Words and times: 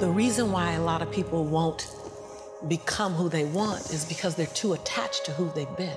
The 0.00 0.08
reason 0.08 0.50
why 0.50 0.72
a 0.72 0.82
lot 0.82 1.02
of 1.02 1.12
people 1.12 1.44
won't 1.44 1.86
become 2.68 3.12
who 3.12 3.28
they 3.28 3.44
want 3.44 3.90
is 3.90 4.06
because 4.06 4.34
they're 4.34 4.46
too 4.46 4.72
attached 4.72 5.26
to 5.26 5.32
who 5.32 5.52
they've 5.54 5.76
been. 5.76 5.96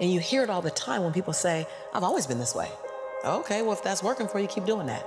And 0.00 0.10
you 0.10 0.18
hear 0.18 0.42
it 0.42 0.48
all 0.48 0.62
the 0.62 0.70
time 0.70 1.02
when 1.02 1.12
people 1.12 1.34
say, 1.34 1.66
I've 1.92 2.04
always 2.04 2.26
been 2.26 2.38
this 2.38 2.54
way. 2.54 2.70
Okay, 3.22 3.60
well, 3.60 3.72
if 3.72 3.82
that's 3.82 4.02
working 4.02 4.28
for 4.28 4.40
you, 4.40 4.46
keep 4.46 4.64
doing 4.64 4.86
that. 4.86 5.04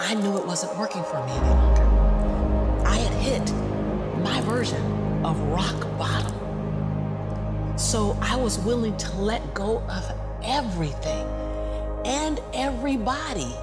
I 0.00 0.16
knew 0.16 0.36
it 0.36 0.44
wasn't 0.44 0.76
working 0.76 1.04
for 1.04 1.24
me 1.24 1.30
any 1.30 1.48
longer. 1.48 2.84
I 2.84 2.96
had 2.96 3.14
hit 3.22 3.52
my 4.24 4.40
version 4.40 4.82
of 5.24 5.38
rock 5.42 5.80
bottom. 5.96 7.78
So 7.78 8.18
I 8.20 8.34
was 8.34 8.58
willing 8.58 8.96
to 8.96 9.16
let 9.18 9.54
go 9.54 9.78
of 9.82 10.12
everything 10.42 11.24
and 12.04 12.40
everybody 12.52 13.54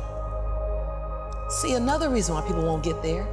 See, 1.51 1.73
another 1.73 2.09
reason 2.09 2.33
why 2.33 2.41
people 2.47 2.63
won't 2.63 2.81
get 2.81 3.03
there 3.03 3.27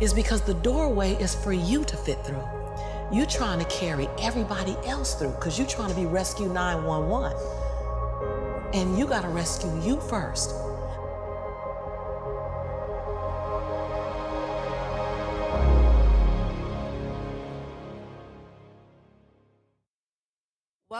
is 0.00 0.12
because 0.12 0.40
the 0.40 0.54
doorway 0.54 1.12
is 1.14 1.36
for 1.36 1.52
you 1.52 1.84
to 1.84 1.96
fit 1.96 2.24
through. 2.24 2.42
You're 3.12 3.26
trying 3.26 3.60
to 3.60 3.64
carry 3.66 4.08
everybody 4.18 4.76
else 4.84 5.14
through 5.14 5.30
because 5.30 5.56
you're 5.56 5.68
trying 5.68 5.90
to 5.90 5.94
be 5.94 6.04
Rescue 6.04 6.48
911. 6.48 7.36
And 8.74 8.98
you 8.98 9.06
got 9.06 9.22
to 9.22 9.28
rescue 9.28 9.70
you 9.82 10.00
first. 10.00 10.52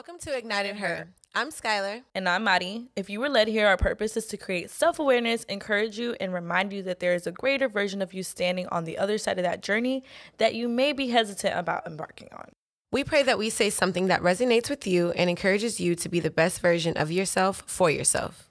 Welcome 0.00 0.18
to 0.20 0.34
Ignited 0.34 0.76
Her. 0.76 1.08
I'm 1.34 1.50
Skylar. 1.50 2.04
And 2.14 2.26
I'm 2.26 2.44
Madi. 2.44 2.88
If 2.96 3.10
you 3.10 3.20
were 3.20 3.28
led 3.28 3.48
here, 3.48 3.66
our 3.66 3.76
purpose 3.76 4.16
is 4.16 4.24
to 4.28 4.38
create 4.38 4.70
self 4.70 4.98
awareness, 4.98 5.44
encourage 5.44 5.98
you, 5.98 6.16
and 6.18 6.32
remind 6.32 6.72
you 6.72 6.82
that 6.84 7.00
there 7.00 7.12
is 7.12 7.26
a 7.26 7.32
greater 7.32 7.68
version 7.68 8.00
of 8.00 8.14
you 8.14 8.22
standing 8.22 8.66
on 8.68 8.84
the 8.84 8.96
other 8.96 9.18
side 9.18 9.38
of 9.38 9.44
that 9.44 9.62
journey 9.62 10.02
that 10.38 10.54
you 10.54 10.70
may 10.70 10.94
be 10.94 11.08
hesitant 11.08 11.54
about 11.54 11.86
embarking 11.86 12.30
on. 12.32 12.48
We 12.90 13.04
pray 13.04 13.22
that 13.24 13.36
we 13.36 13.50
say 13.50 13.68
something 13.68 14.06
that 14.06 14.22
resonates 14.22 14.70
with 14.70 14.86
you 14.86 15.10
and 15.10 15.28
encourages 15.28 15.80
you 15.80 15.94
to 15.96 16.08
be 16.08 16.18
the 16.18 16.30
best 16.30 16.62
version 16.62 16.96
of 16.96 17.12
yourself 17.12 17.62
for 17.66 17.90
yourself. 17.90 18.49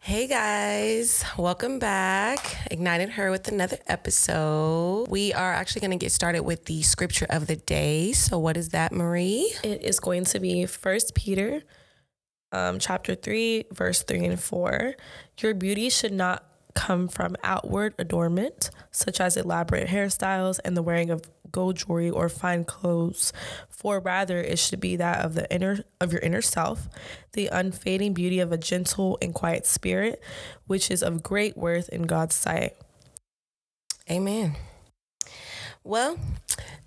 Hey 0.00 0.26
guys, 0.26 1.24
welcome 1.38 1.78
back. 1.78 2.68
Ignited 2.70 3.10
Her 3.10 3.30
with 3.30 3.48
another 3.48 3.78
episode. 3.86 5.06
We 5.08 5.32
are 5.32 5.52
actually 5.52 5.80
going 5.80 5.98
to 5.98 6.04
get 6.04 6.12
started 6.12 6.42
with 6.42 6.66
the 6.66 6.82
scripture 6.82 7.26
of 7.30 7.46
the 7.46 7.56
day. 7.56 8.12
So, 8.12 8.38
what 8.38 8.56
is 8.56 8.68
that, 8.70 8.92
Mari? 8.92 9.46
It 9.62 9.82
is 9.82 10.00
going 10.00 10.24
to 10.26 10.40
be 10.40 10.66
First 10.66 11.14
Peter, 11.14 11.62
um, 12.52 12.78
chapter 12.78 13.14
three, 13.14 13.64
verse 13.72 14.02
three 14.02 14.24
and 14.24 14.38
four. 14.38 14.94
Your 15.40 15.54
beauty 15.54 15.88
should 15.88 16.12
not 16.12 16.44
come 16.74 17.08
from 17.08 17.36
outward 17.42 17.94
adornment, 17.98 18.70
such 18.90 19.20
as 19.20 19.36
elaborate 19.36 19.88
hairstyles 19.88 20.60
and 20.64 20.76
the 20.76 20.82
wearing 20.82 21.10
of 21.10 21.22
gold 21.54 21.76
jewelry 21.76 22.10
or 22.10 22.28
fine 22.28 22.64
clothes, 22.64 23.32
for 23.68 24.00
rather 24.00 24.38
it 24.38 24.58
should 24.58 24.80
be 24.80 24.96
that 24.96 25.24
of 25.24 25.34
the 25.34 25.50
inner 25.54 25.84
of 26.00 26.12
your 26.12 26.20
inner 26.20 26.42
self, 26.42 26.88
the 27.32 27.46
unfading 27.46 28.12
beauty 28.12 28.40
of 28.40 28.52
a 28.52 28.58
gentle 28.58 29.16
and 29.22 29.32
quiet 29.32 29.64
spirit, 29.64 30.20
which 30.66 30.90
is 30.90 31.02
of 31.02 31.22
great 31.22 31.56
worth 31.56 31.88
in 31.88 32.02
God's 32.02 32.34
sight. 32.34 32.74
Amen. 34.10 34.56
Well, 35.82 36.18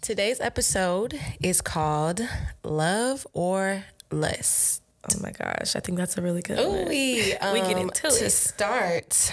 today's 0.01 0.39
episode 0.41 1.19
is 1.39 1.61
called 1.61 2.21
Love 2.63 3.25
or 3.33 3.85
Lust. 4.11 4.81
Oh 5.05 5.19
my 5.21 5.31
gosh, 5.31 5.75
I 5.75 5.79
think 5.79 5.97
that's 5.97 6.17
a 6.17 6.21
really 6.21 6.41
good 6.41 6.59
Ooh, 6.59 6.69
one. 6.69 6.87
we, 6.89 7.33
um, 7.35 7.53
we 7.53 7.59
get 7.61 7.77
into 7.77 8.02
to 8.02 8.25
it. 8.25 8.31
start. 8.31 9.31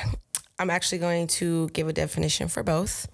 I'm 0.58 0.70
actually 0.70 0.98
going 0.98 1.26
to 1.38 1.68
give 1.70 1.88
a 1.88 1.92
definition 1.92 2.48
for 2.48 2.62
both, 2.62 3.08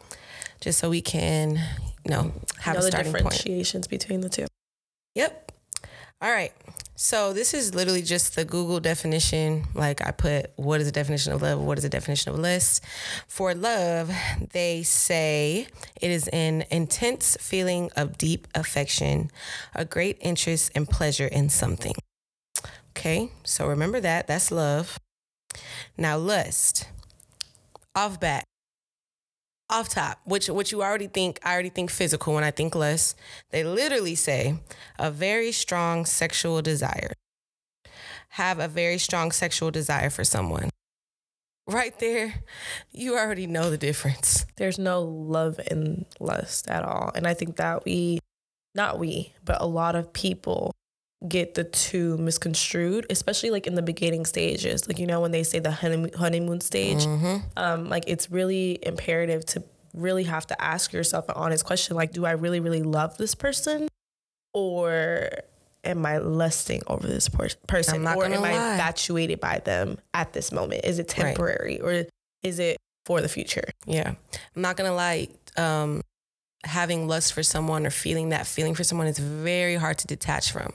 just 0.61 0.79
so 0.79 0.91
we 0.91 1.01
can, 1.01 1.59
know, 2.07 2.23
mm. 2.23 2.61
have 2.61 2.75
know 2.75 2.81
a 2.81 2.83
the 2.85 2.91
starting 2.91 3.13
point. 3.13 3.25
differentiations 3.25 3.87
between 3.87 4.21
the 4.21 4.29
two. 4.29 4.47
Yep. 5.15 5.53
All 6.23 6.31
right. 6.31 6.53
So 6.97 7.33
this 7.33 7.55
is 7.55 7.75
literally 7.75 8.03
just 8.03 8.37
the 8.37 8.45
Google 8.45 8.79
definition. 8.79 9.65
Like 9.75 10.07
I 10.07 10.11
put, 10.11 10.53
what 10.57 10.81
is 10.81 10.87
the 10.87 10.93
definition 10.93 11.33
of 11.33 11.41
love? 11.41 11.59
What 11.59 11.79
is 11.79 11.83
the 11.83 11.89
definition 11.89 12.31
of 12.33 12.39
lust? 12.39 12.85
For 13.27 13.55
love, 13.55 14.13
they 14.53 14.83
say 14.83 15.67
it 15.99 16.11
is 16.11 16.29
an 16.29 16.65
intense 16.71 17.39
feeling 17.41 17.91
of 17.97 18.19
deep 18.19 18.47
affection, 18.55 19.31
a 19.75 19.87
great 19.87 20.19
interest 20.21 20.73
and 20.75 20.87
pleasure 20.87 21.27
in 21.27 21.49
something. 21.49 21.95
Okay. 22.91 23.33
So 23.45 23.67
remember 23.67 23.99
that. 24.01 24.27
That's 24.27 24.51
love. 24.51 24.99
Now 25.97 26.19
lust. 26.19 26.87
Off 27.97 28.21
bat 28.21 28.45
off 29.71 29.89
top, 29.89 30.21
which 30.25 30.49
which 30.49 30.73
you 30.73 30.83
already 30.83 31.07
think, 31.07 31.39
I 31.43 31.53
already 31.53 31.71
think 31.71 31.91
physical 31.91 32.35
when 32.35 32.45
I 32.45 32.51
think 32.51 32.75
lust. 32.75 33.17
They 33.51 33.65
literally 33.65 34.15
say 34.15 34.59
a 34.99 35.11
very 35.11 35.53
strong 35.53 36.05
sexual 36.05 36.61
desire. 36.63 37.13
Have 38.31 38.59
a 38.59 38.69
very 38.69 38.99
strong 38.99 39.33
sexual 39.33 39.71
desire 39.71 40.11
for 40.11 40.25
someone. 40.25 40.71
Right 41.67 41.97
there, 41.99 42.43
you 42.91 43.17
already 43.17 43.47
know 43.47 43.71
the 43.71 43.79
difference. 43.79 44.45
There's 44.57 44.79
no 44.79 45.03
love 45.03 45.61
and 45.71 46.05
lust 46.19 46.69
at 46.69 46.85
all. 46.85 47.13
And 47.15 47.27
I 47.27 47.35
think 47.35 47.57
that 47.57 47.85
we, 47.85 48.19
not 48.75 48.99
we, 48.99 49.35
but 49.45 49.61
a 49.61 49.67
lot 49.67 49.95
of 49.95 50.13
people 50.13 50.73
get 51.29 51.55
the 51.55 51.65
two 51.65 52.17
misconstrued, 52.19 53.07
especially 53.11 53.51
like 53.51 53.67
in 53.67 53.75
the 53.75 53.83
beginning 53.83 54.25
stages. 54.25 54.89
Like, 54.89 54.99
you 54.99 55.07
know, 55.07 55.21
when 55.21 55.33
they 55.33 55.43
say 55.43 55.59
the 55.59 55.71
honeymoon, 55.71 56.61
stage, 56.61 57.05
um, 57.57 57.89
like 57.89 58.05
it's 58.07 58.31
really 58.31 58.79
imperative 58.83 59.45
to 59.47 59.63
really 59.95 60.25
have 60.25 60.47
to 60.47 60.63
ask 60.63 60.93
yourself 60.93 61.29
an 61.29 61.35
honest 61.37 61.65
question 61.65 61.97
like, 61.97 62.13
do 62.13 62.25
I 62.25 62.33
really, 62.33 62.61
really 62.61 62.83
love 62.83 63.19
this 63.19 63.35
person? 63.35 63.89
Or 64.55 65.29
am 65.85 66.05
I 66.07 66.19
lusting 66.19 66.83
over 66.87 67.07
this 67.07 67.29
per- 67.29 67.49
person? 67.67 68.07
Or 68.07 68.25
am 68.25 68.45
I 68.45 68.57
lie. 68.57 68.73
infatuated 68.73 69.41
by 69.41 69.59
them 69.59 69.99
at 70.15 70.33
this 70.33 70.53
moment? 70.53 70.85
Is 70.85 70.99
it 70.99 71.13
Right. 71.19 71.27
temporary 71.29 71.81
or 71.81 72.05
is 72.43 72.59
it 72.59 72.79
for 73.05 73.21
the 73.21 73.29
future? 73.29 73.65
Yeah. 73.87 74.15
I'm 74.57 74.63
not 74.63 74.77
gonna 74.77 74.95
lie, 74.95 75.29
um, 75.57 76.03
having 76.65 77.09
lust 77.09 77.33
for 77.33 77.43
someone 77.43 77.87
or 77.87 77.91
feeling 77.91 78.31
that 78.31 78.47
feeling 78.47 78.75
for 78.75 78.85
someone 78.85 79.07
is 79.07 79.19
very 79.19 79.77
hard 79.77 79.99
to 79.99 80.07
detach 80.07 80.53
from. 80.53 80.73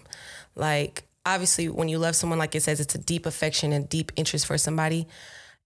Like, 0.56 1.04
obviously, 1.26 1.70
when 1.70 1.90
you 1.90 1.98
love 1.98 2.16
someone, 2.16 2.40
like 2.40 2.56
it 2.56 2.62
says, 2.62 2.80
it's 2.80 2.96
a 2.96 3.00
deep 3.00 3.26
affection 3.26 3.72
and 3.72 3.88
deep 3.88 4.12
interest 4.16 4.46
for 4.46 4.58
somebody. 4.58 5.08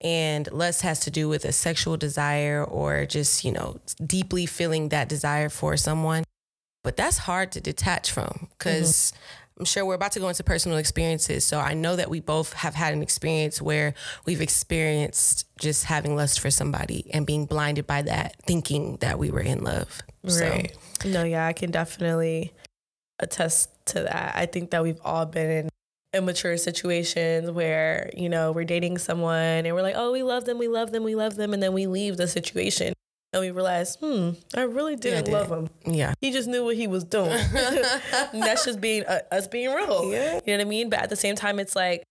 And 0.01 0.49
lust 0.51 0.81
has 0.83 1.01
to 1.01 1.11
do 1.11 1.27
with 1.27 1.43
a 1.43 1.51
sexual 1.51 1.97
desire 1.97 2.63
or 2.63 3.05
just, 3.05 3.43
you 3.43 3.51
know, 3.51 3.79
deeply 4.05 4.45
feeling 4.45 4.89
that 4.89 5.09
desire 5.09 5.49
for 5.49 5.75
someone. 5.75 6.23
But 6.83 6.95
that's 6.95 7.17
hard 7.17 7.51
to 7.53 7.61
detach 7.61 8.11
from 8.11 8.47
because 8.57 9.11
mm-hmm. 9.11 9.48
I'm 9.59 9.65
sure 9.65 9.85
we're 9.85 9.95
about 9.95 10.13
to 10.13 10.21
go 10.21 10.29
into 10.29 10.43
personal 10.43 10.77
experiences. 10.77 11.45
So 11.45 11.59
I 11.59 11.73
know 11.73 11.97
that 11.97 12.09
we 12.09 12.21
both 12.21 12.53
have 12.53 12.75
had 12.75 12.93
an 12.93 13.01
experience 13.01 13.61
where 13.61 13.93
we've 14.25 14.39
experienced 14.39 15.45
just 15.59 15.83
having 15.83 16.15
lust 16.15 16.39
for 16.39 16.49
somebody 16.49 17.11
and 17.13 17.25
being 17.25 17.45
blinded 17.45 17.85
by 17.85 18.03
that, 18.03 18.37
thinking 18.43 18.97
that 19.01 19.19
we 19.19 19.31
were 19.31 19.41
in 19.41 19.63
love. 19.63 20.01
Right. 20.23 20.75
No, 21.05 21.25
yeah, 21.25 21.45
I 21.45 21.51
can 21.53 21.71
definitely 21.71 22.53
attest 23.19 23.69
to 23.87 24.03
that. 24.03 24.33
I 24.35 24.45
think 24.45 24.71
that 24.71 24.81
we've 24.81 25.01
all 25.03 25.25
been 25.25 25.49
in 25.49 25.69
immature 26.13 26.55
situations 26.55 27.51
where, 27.51 28.09
you 28.15 28.29
know, 28.29 28.53
we're 28.53 28.63
dating 28.63 28.97
someone 28.97 29.65
and 29.65 29.75
we're 29.75 29.81
like, 29.81 29.95
oh, 29.97 30.13
we 30.13 30.23
love 30.23 30.45
them, 30.45 30.57
we 30.57 30.69
love 30.69 30.91
them, 30.91 31.03
we 31.03 31.15
love 31.15 31.35
them. 31.35 31.53
And 31.53 31.61
then 31.61 31.73
we 31.73 31.85
leave 31.85 32.15
the 32.15 32.29
situation 32.29 32.93
and 33.31 33.41
we 33.41 33.51
realized, 33.51 33.99
hmm, 33.99 34.31
I 34.55 34.61
really 34.61 34.95
didn't 34.95 35.25
did. 35.25 35.33
love 35.33 35.49
him. 35.49 35.69
Yeah. 35.85 36.13
He 36.19 36.31
just 36.31 36.47
knew 36.47 36.65
what 36.65 36.75
he 36.75 36.87
was 36.87 37.03
doing. 37.03 37.29
that's 37.53 38.65
just 38.65 38.81
being 38.81 39.05
uh, 39.05 39.19
us 39.31 39.47
being 39.47 39.71
real. 39.71 40.11
Yeah. 40.11 40.39
You 40.45 40.53
know 40.53 40.57
what 40.57 40.61
I 40.61 40.69
mean? 40.69 40.89
But 40.89 40.99
at 40.99 41.09
the 41.09 41.15
same 41.15 41.35
time, 41.35 41.59
it's 41.59 41.75
like 41.75 42.03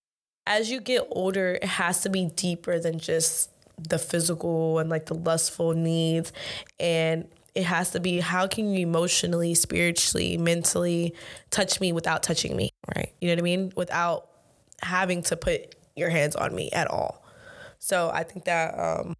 as 0.47 0.71
you 0.71 0.79
get 0.79 1.05
older, 1.11 1.59
it 1.61 1.65
has 1.65 2.01
to 2.01 2.09
be 2.09 2.25
deeper 2.25 2.79
than 2.79 2.99
just 2.99 3.51
the 3.77 3.99
physical 3.99 4.79
and 4.79 4.89
like 4.89 5.05
the 5.07 5.13
lustful 5.13 5.73
needs. 5.73 6.31
And 6.79 7.27
it 7.53 7.63
has 7.63 7.91
to 7.91 7.99
be 7.99 8.19
how 8.19 8.47
can 8.47 8.71
you 8.71 8.79
emotionally, 8.79 9.53
spiritually, 9.55 10.37
mentally 10.37 11.13
touch 11.49 11.81
me 11.81 11.91
without 11.91 12.23
touching 12.23 12.55
me? 12.55 12.69
Right. 12.95 13.13
You 13.19 13.27
know 13.27 13.33
what 13.33 13.39
I 13.39 13.43
mean? 13.43 13.73
Without 13.75 14.29
having 14.81 15.21
to 15.23 15.35
put 15.35 15.75
your 15.95 16.09
hands 16.09 16.35
on 16.35 16.55
me 16.55 16.69
at 16.71 16.87
all. 16.87 17.23
So 17.79 18.09
I 18.13 18.23
think 18.23 18.45
that 18.45 18.77
um, 18.77 19.15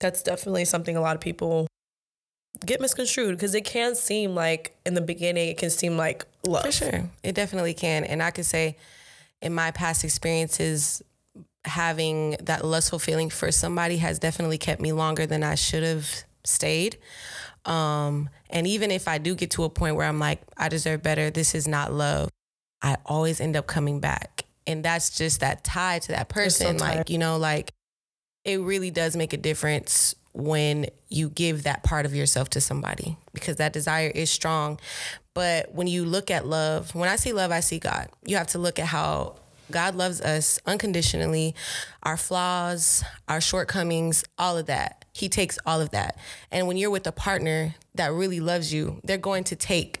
that's 0.00 0.22
definitely 0.22 0.64
something 0.64 0.96
a 0.96 1.00
lot 1.00 1.14
of 1.14 1.20
people 1.20 1.66
get 2.64 2.80
misconstrued 2.80 3.36
because 3.36 3.54
it 3.54 3.64
can 3.64 3.94
seem 3.94 4.34
like 4.34 4.76
in 4.84 4.94
the 4.94 5.00
beginning 5.00 5.48
it 5.48 5.58
can 5.58 5.70
seem 5.70 5.96
like 5.96 6.24
love. 6.46 6.64
For 6.64 6.72
sure. 6.72 7.10
It 7.22 7.34
definitely 7.34 7.74
can. 7.74 8.04
And 8.04 8.22
I 8.22 8.30
could 8.30 8.46
say 8.46 8.76
in 9.40 9.54
my 9.54 9.70
past 9.70 10.04
experiences, 10.04 11.02
having 11.64 12.36
that 12.42 12.64
lustful 12.64 12.98
feeling 12.98 13.30
for 13.30 13.52
somebody 13.52 13.98
has 13.98 14.18
definitely 14.18 14.58
kept 14.58 14.80
me 14.80 14.92
longer 14.92 15.26
than 15.26 15.42
I 15.42 15.54
should 15.54 15.82
have 15.82 16.08
stayed. 16.44 16.96
Um, 17.64 18.30
and 18.50 18.66
even 18.66 18.90
if 18.90 19.06
I 19.06 19.18
do 19.18 19.34
get 19.34 19.50
to 19.52 19.64
a 19.64 19.70
point 19.70 19.96
where 19.96 20.06
I'm 20.06 20.18
like, 20.18 20.40
I 20.56 20.68
deserve 20.68 21.02
better, 21.02 21.30
this 21.30 21.54
is 21.54 21.68
not 21.68 21.92
love, 21.92 22.30
I 22.80 22.96
always 23.04 23.40
end 23.40 23.56
up 23.56 23.66
coming 23.66 24.00
back. 24.00 24.44
And 24.66 24.84
that's 24.84 25.10
just 25.16 25.40
that 25.40 25.64
tie 25.64 25.98
to 26.00 26.12
that 26.12 26.28
person. 26.28 26.78
like, 26.78 27.10
you 27.10 27.18
know, 27.18 27.36
like 27.36 27.72
it 28.48 28.56
really 28.58 28.90
does 28.90 29.14
make 29.14 29.34
a 29.34 29.36
difference 29.36 30.14
when 30.32 30.86
you 31.08 31.28
give 31.28 31.64
that 31.64 31.82
part 31.82 32.06
of 32.06 32.14
yourself 32.14 32.48
to 32.50 32.60
somebody 32.60 33.18
because 33.34 33.56
that 33.56 33.72
desire 33.72 34.08
is 34.08 34.30
strong. 34.30 34.80
But 35.34 35.74
when 35.74 35.86
you 35.86 36.04
look 36.04 36.30
at 36.30 36.46
love, 36.46 36.94
when 36.94 37.08
I 37.08 37.16
see 37.16 37.32
love, 37.32 37.52
I 37.52 37.60
see 37.60 37.78
God. 37.78 38.08
You 38.24 38.36
have 38.36 38.46
to 38.48 38.58
look 38.58 38.78
at 38.78 38.86
how 38.86 39.36
God 39.70 39.94
loves 39.96 40.22
us 40.22 40.58
unconditionally, 40.64 41.54
our 42.02 42.16
flaws, 42.16 43.04
our 43.28 43.40
shortcomings, 43.40 44.24
all 44.38 44.56
of 44.56 44.66
that. 44.66 45.04
He 45.12 45.28
takes 45.28 45.58
all 45.66 45.82
of 45.82 45.90
that. 45.90 46.16
And 46.50 46.66
when 46.66 46.78
you're 46.78 46.90
with 46.90 47.06
a 47.06 47.12
partner 47.12 47.74
that 47.96 48.12
really 48.12 48.40
loves 48.40 48.72
you, 48.72 49.00
they're 49.04 49.18
going 49.18 49.44
to 49.44 49.56
take 49.56 50.00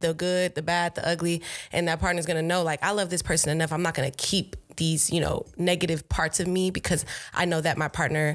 the 0.00 0.14
good, 0.14 0.54
the 0.54 0.62
bad, 0.62 0.96
the 0.96 1.08
ugly, 1.08 1.42
and 1.72 1.86
that 1.88 2.00
partner's 2.00 2.26
gonna 2.26 2.42
know, 2.42 2.62
like, 2.62 2.82
I 2.82 2.90
love 2.90 3.08
this 3.08 3.22
person 3.22 3.50
enough. 3.50 3.72
I'm 3.72 3.82
not 3.82 3.94
gonna 3.94 4.10
keep 4.10 4.56
these, 4.76 5.10
you 5.10 5.20
know, 5.20 5.46
negative 5.56 6.08
parts 6.08 6.40
of 6.40 6.46
me 6.46 6.70
because 6.70 7.04
I 7.32 7.44
know 7.44 7.60
that 7.60 7.78
my 7.78 7.88
partner 7.88 8.34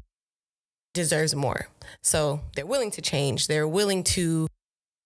deserves 0.93 1.35
more. 1.35 1.67
So 2.01 2.41
they're 2.55 2.65
willing 2.65 2.91
to 2.91 3.01
change. 3.01 3.47
They're 3.47 3.67
willing 3.67 4.03
to 4.03 4.47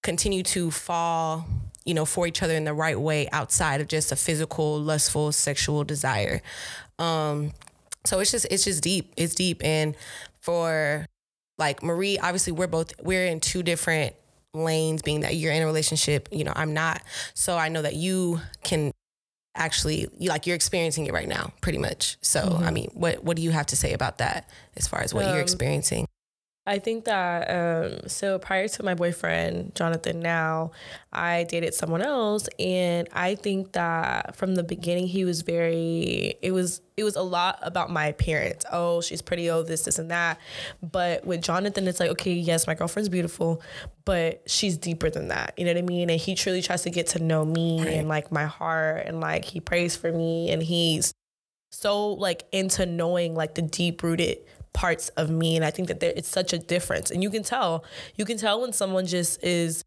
continue 0.04 0.44
to 0.44 0.72
fall 0.72 1.46
you 1.86 1.94
know, 1.94 2.06
for 2.06 2.28
each 2.28 2.42
other 2.42 2.54
in 2.54 2.64
the 2.64 2.74
right 2.74 3.00
way 3.00 3.28
outside 3.32 3.82
of 3.82 3.88
just 3.88 4.12
a 4.12 4.16
physical, 4.16 4.80
lustful, 4.80 5.32
sexual 5.32 5.84
desire. 5.84 6.42
Um, 6.98 7.52
so 8.06 8.20
it's 8.20 8.32
just 8.32 8.46
it's 8.50 8.64
just 8.64 8.82
deep. 8.84 9.14
It's 9.18 9.36
deep. 9.36 9.64
And 9.64 9.96
for 10.40 11.06
like 11.58 11.84
Mari, 11.84 12.20
obviously 12.20 12.54
we're 12.54 12.68
both 12.68 12.94
we're 13.02 13.26
in 13.26 13.40
two 13.40 13.64
different 13.64 14.16
lanes, 14.54 15.02
being 15.02 15.22
that 15.22 15.36
you're 15.36 15.52
in 15.52 15.62
a 15.62 15.66
relationship, 15.66 16.30
you 16.32 16.44
know, 16.44 16.54
I'm 16.56 16.74
not. 16.74 17.02
So 17.34 17.58
I 17.58 17.70
know 17.70 17.82
that 17.82 17.96
you 17.96 18.40
can 18.64 18.93
actually 19.56 20.08
like 20.20 20.48
you're 20.48 20.56
experiencing 20.56 21.06
it 21.06 21.14
right 21.14 21.28
now, 21.28 21.54
pretty 21.62 21.78
much. 21.78 22.18
So 22.22 22.42
mm-hmm. 22.42 22.64
I 22.64 22.72
mean, 22.72 22.90
what 22.94 23.24
what 23.24 23.38
do 23.38 23.44
you 23.44 23.52
have 23.52 23.66
to 23.68 23.76
say 23.76 23.94
about 23.94 24.18
that 24.18 24.50
as 24.76 24.88
far 24.88 25.02
as 25.02 25.14
what 25.14 25.26
um, 25.26 25.32
you're 25.32 25.42
experiencing? 25.42 26.08
I 26.66 26.80
think 26.80 27.06
that 27.06 27.50
um, 27.50 28.08
so 28.08 28.40
prior 28.40 28.70
to 28.70 28.84
my 28.84 28.94
boyfriend 28.94 29.76
Jonathan, 29.76 30.22
now 30.22 30.72
I 31.12 31.44
dated 31.44 31.74
someone 31.74 32.02
else, 32.02 32.48
and 32.58 33.10
I 33.12 33.36
think 33.36 33.74
that 33.74 34.38
from 34.38 34.56
the 34.56 34.64
beginning 34.64 35.08
he 35.08 35.26
was 35.26 35.42
very. 35.42 36.36
It 36.42 36.52
was 36.52 36.82
it 36.96 37.04
was 37.04 37.18
a 37.18 37.22
lot 37.22 37.60
about 37.64 37.90
my 37.90 38.06
appearance. 38.06 38.64
Oh, 38.72 39.02
she's 39.02 39.22
pretty. 39.22 39.50
Oh, 39.50 39.64
this, 39.64 39.84
this, 39.84 40.00
and 40.00 40.10
that. 40.12 40.40
But 40.82 41.26
with 41.26 41.42
Jonathan, 41.42 41.86
it's 41.86 42.00
like 42.00 42.12
okay, 42.12 42.32
yes, 42.32 42.66
my 42.66 42.76
girlfriend's 42.76 43.10
beautiful, 43.10 43.62
but 44.06 44.42
she's 44.50 44.78
deeper 44.78 45.10
than 45.10 45.28
that. 45.28 45.56
You 45.58 45.66
know 45.66 45.72
what 45.72 45.80
I 45.80 45.82
mean? 45.82 46.10
And 46.10 46.20
he 46.20 46.34
truly 46.34 46.62
tries 46.62 46.84
to 46.84 46.90
get 46.90 47.08
to 47.08 47.20
know 47.20 47.44
me 47.44 47.80
right. 47.80 47.90
and 47.90 48.08
like 48.08 48.32
my 48.32 48.46
heart, 48.46 49.04
and 49.06 49.20
like 49.20 49.44
he 49.44 49.60
prays 49.60 49.98
for 49.98 50.14
me, 50.14 50.50
and 50.50 50.64
he's 50.64 51.14
so 51.74 52.08
like 52.08 52.46
into 52.54 52.86
knowing 52.86 53.36
like 53.36 53.56
the 53.56 53.62
deep 53.62 54.02
rooted 54.02 54.38
parts 54.74 55.10
of 55.10 55.30
me 55.30 55.56
and 55.56 55.64
i 55.64 55.70
think 55.70 55.88
that 55.88 56.00
there 56.00 56.14
it's 56.16 56.28
such 56.28 56.52
a 56.52 56.58
difference 56.58 57.12
and 57.12 57.22
you 57.22 57.30
can 57.30 57.44
tell 57.44 57.84
you 58.16 58.26
can 58.26 58.38
tell 58.38 58.62
when 58.62 58.74
someone 58.74 59.06
just 59.06 59.44
is 59.44 59.84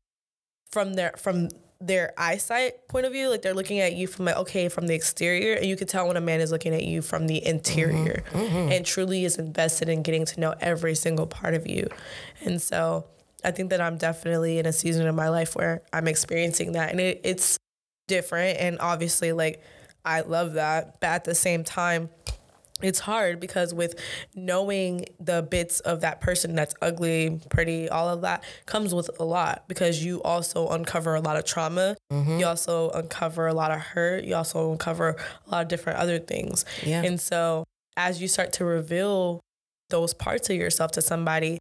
from 0.71 0.95
their 0.95 1.13
from 1.19 1.49
their 1.81 2.13
eyesight 2.17 2.89
point 2.89 3.05
of 3.05 3.13
view 3.13 3.29
like 3.29 3.43
they're 3.43 3.55
looking 3.55 3.81
at 3.81 3.95
you 3.95 4.07
from 4.07 4.25
like 4.25 4.37
okay 4.37 4.69
from 4.69 4.87
the 4.87 4.95
exterior 4.95 5.55
and 5.55 5.67
you 5.67 5.77
can 5.77 5.87
tell 5.87 6.07
when 6.07 6.17
a 6.17 6.21
man 6.21 6.41
is 6.41 6.51
looking 6.51 6.73
at 6.73 6.85
you 6.85 7.03
from 7.03 7.27
the 7.27 7.45
interior 7.45 8.23
mm-hmm. 8.31 8.39
Mm-hmm. 8.39 8.73
and 8.73 8.87
truly 8.87 9.25
is 9.25 9.37
invested 9.37 9.89
in 9.89 10.03
getting 10.03 10.25
to 10.25 10.41
know 10.41 10.55
every 10.61 10.95
single 10.95 11.27
part 11.27 11.53
of 11.53 11.67
you 11.67 11.89
and 12.41 12.63
so 12.63 13.05
i 13.45 13.51
think 13.51 13.71
that 13.71 13.81
i'm 13.83 13.99
definitely 13.99 14.59
in 14.59 14.65
a 14.65 14.73
season 14.73 15.07
of 15.07 15.15
my 15.15 15.29
life 15.29 15.55
where 15.55 15.83
i'm 15.93 16.09
experiencing 16.09 16.73
that 16.73 16.91
and 16.91 17.01
it, 17.01 17.21
it's 17.25 17.59
different 18.09 18.59
and 18.59 18.79
obviously 18.81 19.33
like 19.33 19.63
i 20.05 20.23
love 20.23 20.55
that 20.55 20.99
but 21.01 21.09
at 21.09 21.25
the 21.25 21.35
same 21.35 21.63
time 21.63 22.09
it's 22.83 23.01
hard 23.01 23.41
because 23.41 23.73
with 23.73 23.99
knowing 24.35 25.07
the 25.19 25.43
bits 25.43 25.81
of 25.81 26.03
that 26.03 26.21
person 26.21 26.55
that's 26.55 26.75
ugly, 26.83 27.41
pretty, 27.49 27.89
all 27.89 28.09
of 28.09 28.21
that 28.21 28.45
comes 28.67 28.95
with 28.95 29.09
a 29.19 29.25
lot 29.25 29.65
because 29.67 30.05
you 30.05 30.23
also 30.23 30.69
uncover 30.69 31.15
a 31.15 31.21
lot 31.21 31.37
of 31.37 31.45
trauma. 31.47 31.97
Mm-hmm. 32.13 32.39
You 32.39 32.47
also 32.47 32.91
uncover 32.91 33.47
a 33.47 33.55
lot 33.55 33.71
of 33.71 33.81
hurt. 33.81 34.25
You 34.25 34.35
also 34.35 34.73
uncover 34.73 35.17
a 35.47 35.51
lot 35.51 35.63
of 35.63 35.69
different 35.69 35.99
other 35.99 36.19
things. 36.19 36.65
Yeah. 36.85 37.03
And 37.03 37.19
so 37.21 37.65
as 37.97 38.21
you 38.21 38.29
start 38.29 38.53
to 38.55 38.65
reveal 38.65 39.41
those 39.89 40.13
parts 40.13 40.51
of 40.51 40.57
yourself 40.57 40.93
to 40.93 41.03
somebody, 41.03 41.59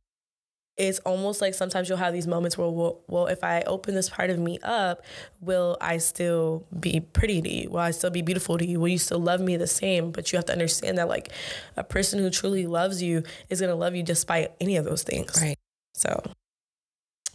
it's 0.77 0.99
almost 0.99 1.41
like 1.41 1.53
sometimes 1.53 1.87
you'll 1.87 1.97
have 1.97 2.13
these 2.13 2.27
moments 2.27 2.57
where, 2.57 2.67
well, 2.67 2.99
well, 3.07 3.27
if 3.27 3.43
I 3.43 3.61
open 3.61 3.95
this 3.95 4.09
part 4.09 4.29
of 4.29 4.37
me 4.37 4.59
up, 4.61 5.03
will 5.39 5.77
I 5.79 5.97
still 5.99 6.65
be 6.77 6.99
pretty 6.99 7.41
to 7.41 7.49
you? 7.49 7.69
Will 7.69 7.79
I 7.79 7.91
still 7.91 8.09
be 8.09 8.21
beautiful 8.21 8.57
to 8.57 8.67
you? 8.67 8.79
Will 8.79 8.89
you 8.89 8.97
still 8.97 9.19
love 9.19 9.39
me 9.39 9.55
the 9.55 9.67
same? 9.67 10.11
But 10.11 10.31
you 10.31 10.37
have 10.37 10.45
to 10.45 10.51
understand 10.51 10.97
that, 10.97 11.07
like, 11.07 11.31
a 11.77 11.83
person 11.83 12.19
who 12.19 12.29
truly 12.29 12.67
loves 12.67 13.01
you 13.01 13.23
is 13.49 13.61
going 13.61 13.69
to 13.69 13.75
love 13.75 13.95
you 13.95 14.03
despite 14.03 14.51
any 14.59 14.75
of 14.75 14.83
those 14.83 15.03
things. 15.03 15.41
Right. 15.41 15.57
So, 15.93 16.21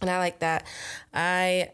and 0.03 0.11
I 0.11 0.19
like 0.19 0.41
that. 0.41 0.67
I 1.15 1.71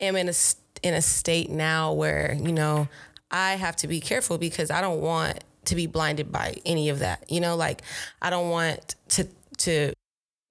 am 0.00 0.16
in 0.16 0.28
a 0.28 0.34
in 0.82 0.94
a 0.94 1.00
state 1.00 1.48
now 1.48 1.92
where 1.92 2.36
you 2.40 2.52
know 2.52 2.88
I 3.30 3.52
have 3.52 3.76
to 3.76 3.88
be 3.88 4.00
careful 4.00 4.36
because 4.38 4.70
I 4.70 4.80
don't 4.80 5.00
want 5.00 5.42
to 5.66 5.74
be 5.74 5.86
blinded 5.86 6.30
by 6.30 6.56
any 6.66 6.88
of 6.88 6.98
that. 6.98 7.30
You 7.30 7.40
know, 7.40 7.56
like 7.56 7.82
I 8.20 8.30
don't 8.30 8.50
want 8.50 8.96
to 9.10 9.28
to 9.58 9.92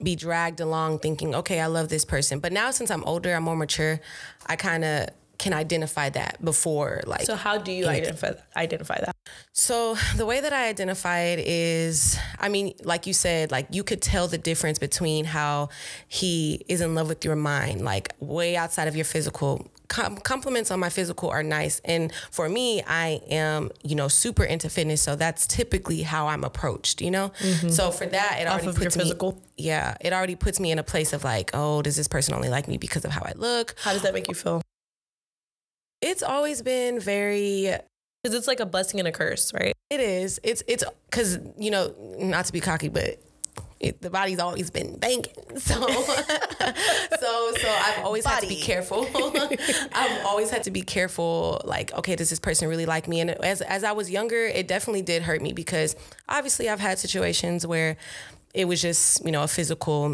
be 0.04 0.16
dragged 0.16 0.60
along 0.60 1.00
thinking, 1.00 1.36
okay, 1.36 1.60
I 1.60 1.68
love 1.68 1.90
this 1.90 2.06
person. 2.06 2.40
But 2.40 2.52
now 2.52 2.72
since 2.72 2.92
I'm 2.92 3.04
older, 3.04 3.34
I'm 3.34 3.44
more 3.44 3.56
mature, 3.56 4.00
I 4.46 4.56
kind 4.56 4.84
of 4.84 5.10
can 5.40 5.52
identify 5.52 6.10
that 6.10 6.44
before 6.46 7.02
like 7.06 7.24
So 7.24 7.36
how 7.36 7.58
do 7.58 7.72
you 7.72 7.88
identify 7.88 8.32
identify 8.56 9.00
that? 9.00 9.16
So 9.52 9.96
the 10.16 10.26
way 10.26 10.40
that 10.40 10.54
I 10.54 10.70
identify 10.70 11.20
it 11.20 11.40
is 11.40 12.18
I 12.40 12.50
mean, 12.50 12.74
like 12.84 13.08
you 13.08 13.14
said, 13.14 13.52
like 13.52 13.68
you 13.72 13.84
could 13.84 14.02
tell 14.02 14.28
the 14.28 14.38
difference 14.38 14.80
between 14.80 15.26
how 15.26 15.70
he 16.08 16.64
is 16.70 16.82
in 16.82 16.96
love 16.96 17.10
with 17.10 17.26
your 17.26 17.36
mind, 17.36 17.82
like 17.84 18.14
way 18.20 18.56
outside 18.56 18.88
of 18.88 18.96
your 18.96 19.06
physical 19.06 19.68
com- 19.94 20.18
compliments 20.18 20.72
on 20.72 20.80
my 20.80 20.90
physical 20.90 21.30
are 21.30 21.44
nice. 21.44 21.80
And 21.86 22.12
for 22.32 22.50
me, 22.50 22.82
I 22.86 23.22
am, 23.30 23.70
you 23.84 23.96
know, 23.96 24.08
super 24.08 24.44
into 24.44 24.70
fitness. 24.70 25.02
So 25.02 25.16
that's 25.16 25.46
typically 25.46 26.02
how 26.02 26.28
I'm 26.28 26.44
approached, 26.44 27.00
you 27.00 27.12
know? 27.12 27.30
Mm-hmm. 27.40 27.70
So 27.70 27.92
for 27.92 28.08
that, 28.08 28.38
it 28.42 28.48
Off 28.48 28.64
already 28.64 28.78
puts 28.78 28.98
me, 28.98 29.04
physical. 29.04 29.42
Yeah. 29.56 29.96
It 30.02 30.12
already 30.12 30.36
puts 30.36 30.60
me 30.60 30.72
in 30.72 30.80
a 30.80 30.84
place 30.84 31.14
of 31.14 31.24
like, 31.24 31.52
oh, 31.54 31.82
does 31.84 31.96
this 31.96 32.08
person 32.08 32.34
only 32.34 32.50
like 32.50 32.68
me 32.68 32.78
because 32.78 33.06
of 33.06 33.12
how 33.12 33.22
I 33.24 33.34
look? 33.36 33.76
How 33.82 33.94
does 33.94 34.02
that 34.02 34.14
make 34.14 34.28
you 34.28 34.34
feel? 34.34 34.62
It's 36.02 36.24
always 36.24 36.62
been 36.62 37.00
very 37.00 37.74
because 38.24 38.36
it's 38.36 38.48
like 38.48 38.60
a 38.60 38.66
blessing 38.66 39.00
and 39.00 39.08
a 39.08 39.12
curse, 39.12 39.54
right? 39.54 39.74
It 39.90 40.00
is. 40.00 40.40
It's 40.44 40.64
it's 40.68 40.84
because 41.10 41.40
you 41.58 41.72
know, 41.72 41.94
not 42.20 42.46
to 42.46 42.54
be 42.54 42.60
cocky, 42.60 42.90
but 42.90 43.20
it, 43.84 44.02
the 44.02 44.10
body's 44.10 44.40
always 44.40 44.70
been 44.72 44.98
banking. 44.98 45.34
So, 45.60 45.76
so, 47.20 47.54
so 47.56 47.70
I've 47.70 48.04
always 48.04 48.24
Body. 48.24 48.34
had 48.36 48.42
to 48.42 48.48
be 48.48 48.62
careful. 48.62 49.08
I've 49.94 50.26
always 50.26 50.50
had 50.50 50.64
to 50.64 50.72
be 50.72 50.82
careful. 50.82 51.62
Like, 51.64 51.94
okay, 51.94 52.16
does 52.16 52.30
this 52.30 52.40
person 52.40 52.68
really 52.68 52.86
like 52.88 53.08
me? 53.08 53.20
And 53.22 53.32
as 53.32 53.62
as 53.62 53.84
I 53.84 53.92
was 53.92 54.10
younger, 54.10 54.46
it 54.46 54.68
definitely 54.68 55.04
did 55.04 55.22
hurt 55.24 55.42
me 55.42 55.54
because 55.54 55.96
obviously 56.28 56.70
I've 56.70 56.80
had 56.80 56.98
situations 57.00 57.66
where 57.68 57.98
it 58.54 58.68
was 58.68 58.82
just 58.82 59.24
you 59.26 59.32
know 59.32 59.44
a 59.44 59.48
physical 59.48 60.06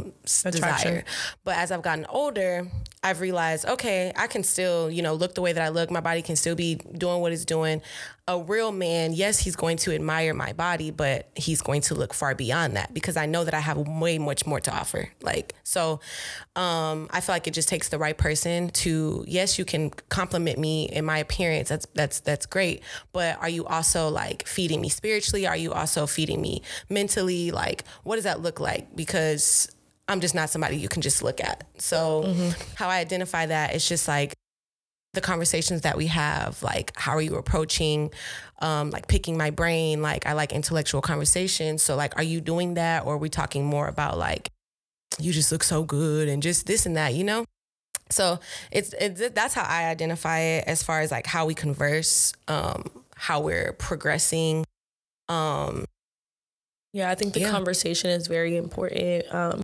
Attraction. 0.45 0.51
desire 0.51 1.03
but 1.43 1.57
as 1.57 1.71
i've 1.73 1.81
gotten 1.81 2.05
older 2.07 2.65
i've 3.03 3.22
realized 3.22 3.65
okay 3.65 4.12
i 4.15 4.27
can 4.27 4.44
still 4.44 4.89
you 4.89 5.01
know 5.01 5.13
look 5.13 5.36
the 5.36 5.41
way 5.41 5.53
that 5.53 5.63
i 5.63 5.70
look 5.70 5.89
my 5.89 6.00
body 6.00 6.22
can 6.22 6.36
still 6.36 6.56
be 6.56 6.75
doing 6.75 7.22
what 7.22 7.32
it's 7.32 7.46
doing 7.46 7.82
a 8.29 8.38
real 8.38 8.72
man, 8.72 9.13
yes, 9.13 9.39
he's 9.39 9.56
going 9.56 9.77
to 9.77 9.91
admire 9.91 10.36
my 10.36 10.53
body, 10.53 10.91
but 10.91 11.27
he's 11.34 11.62
going 11.62 11.82
to 11.82 11.96
look 11.96 12.13
far 12.13 12.36
beyond 12.36 12.75
that 12.75 12.94
because 12.94 13.18
I 13.18 13.25
know 13.25 13.44
that 13.44 13.56
I 13.56 13.60
have 13.60 13.77
way 13.77 14.20
much 14.20 14.46
more 14.46 14.60
to 14.60 14.72
offer. 14.72 15.10
Like, 15.24 15.56
so 15.63 16.00
um, 16.56 17.08
I 17.10 17.22
feel 17.22 17.34
like 17.34 17.48
it 17.48 17.56
just 17.56 17.70
takes 17.70 17.89
the 17.89 17.98
right 17.98 18.15
person 18.15 18.70
to, 18.70 19.25
yes, 19.27 19.58
you 19.58 19.65
can 19.65 19.89
compliment 20.10 20.60
me 20.60 20.88
in 20.89 21.06
my 21.06 21.18
appearance. 21.18 21.70
That's, 21.70 21.88
that's, 21.96 22.20
that's 22.20 22.46
great. 22.46 22.84
But 23.13 23.41
are 23.41 23.50
you 23.50 23.65
also 23.65 24.10
like 24.10 24.46
feeding 24.46 24.79
me 24.79 24.89
spiritually? 24.89 25.48
Are 25.48 25.58
you 25.58 25.74
also 25.74 26.06
feeding 26.06 26.39
me 26.39 26.62
mentally? 26.88 27.50
Like, 27.50 27.84
what 28.03 28.18
does 28.18 28.25
that 28.25 28.41
look 28.41 28.60
like? 28.60 28.96
Because 28.96 29.72
I'm 30.09 30.19
just 30.19 30.35
not 30.35 30.49
somebody 30.49 30.77
you 30.77 30.89
can 30.89 31.01
just 31.01 31.23
look 31.23 31.39
at. 31.39 31.63
So 31.77 32.23
mm-hmm. 32.25 32.73
how 32.75 32.89
I 32.89 32.97
identify 32.97 33.45
that 33.45 33.75
is 33.75 33.87
just 33.87 34.07
like 34.07 34.33
the 35.13 35.21
conversations 35.21 35.81
that 35.81 35.97
we 35.97 36.07
have 36.07 36.61
like 36.61 36.91
how 36.95 37.13
are 37.13 37.21
you 37.21 37.35
approaching 37.35 38.11
um, 38.59 38.91
like 38.91 39.07
picking 39.07 39.37
my 39.37 39.49
brain 39.49 40.01
like 40.01 40.25
i 40.27 40.33
like 40.33 40.53
intellectual 40.53 41.01
conversations 41.01 41.81
so 41.81 41.95
like 41.95 42.15
are 42.15 42.23
you 42.23 42.39
doing 42.39 42.75
that 42.75 43.05
or 43.05 43.15
are 43.15 43.17
we 43.17 43.29
talking 43.29 43.65
more 43.65 43.87
about 43.87 44.17
like 44.17 44.49
you 45.19 45.33
just 45.33 45.51
look 45.51 45.63
so 45.63 45.83
good 45.83 46.27
and 46.27 46.43
just 46.43 46.67
this 46.67 46.85
and 46.85 46.95
that 46.95 47.13
you 47.15 47.23
know 47.23 47.43
so 48.11 48.39
it's, 48.71 48.93
it's 48.99 49.29
that's 49.29 49.55
how 49.55 49.63
i 49.63 49.85
identify 49.85 50.39
it 50.39 50.63
as 50.67 50.83
far 50.83 51.01
as 51.01 51.11
like 51.11 51.25
how 51.25 51.45
we 51.45 51.55
converse 51.55 52.33
um, 52.47 52.89
how 53.15 53.41
we're 53.41 53.73
progressing 53.73 54.63
um, 55.27 55.85
yeah 56.93 57.09
i 57.09 57.15
think 57.15 57.33
the 57.33 57.39
yeah. 57.39 57.49
conversation 57.49 58.11
is 58.11 58.27
very 58.27 58.55
important 58.55 59.25
um, 59.33 59.61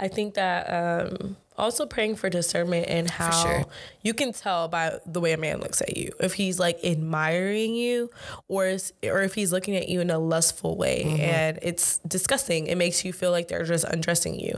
i 0.00 0.08
think 0.08 0.34
that 0.34 0.62
um, 0.80 1.36
Also 1.60 1.84
praying 1.84 2.16
for 2.16 2.30
discernment 2.30 2.86
and 2.88 3.10
how 3.10 3.30
sure. 3.44 3.64
you 4.00 4.14
can 4.14 4.32
tell 4.32 4.66
by 4.68 4.96
the 5.04 5.20
way 5.20 5.32
a 5.34 5.36
man 5.36 5.60
looks 5.60 5.82
at 5.82 5.94
you 5.94 6.10
if 6.18 6.32
he's 6.40 6.58
like 6.58 6.78
admiring 6.82 7.74
you 7.74 8.08
or 8.48 8.64
is, 8.66 8.94
or 9.04 9.20
if 9.22 9.34
he's 9.34 9.52
looking 9.52 9.76
at 9.76 9.86
you 9.92 10.00
in 10.00 10.08
a 10.10 10.18
lustful 10.18 10.74
way 10.78 11.02
and 11.20 11.58
it's 11.60 11.98
disgusting. 12.08 12.66
It 12.66 12.76
makes 12.78 13.04
you 13.04 13.12
feel 13.12 13.30
like 13.30 13.48
they're 13.48 13.64
just 13.74 13.84
undressing 13.84 14.40
you. 14.40 14.54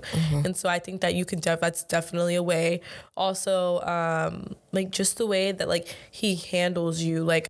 And 0.47 0.57
so 0.57 0.69
I 0.69 0.79
think 0.79 1.01
that 1.01 1.15
you 1.19 1.25
can 1.25 1.41
def- 1.41 1.61
that's 1.61 1.83
definitely 1.83 2.37
a 2.37 2.43
way. 2.55 2.81
Also 3.17 3.81
um 3.81 4.55
like 4.71 4.91
just 4.93 5.19
the 5.19 5.27
way 5.27 5.51
that 5.51 5.67
like 5.69 5.89
he 6.13 6.37
handles 6.37 7.03
you 7.03 7.25
like 7.25 7.49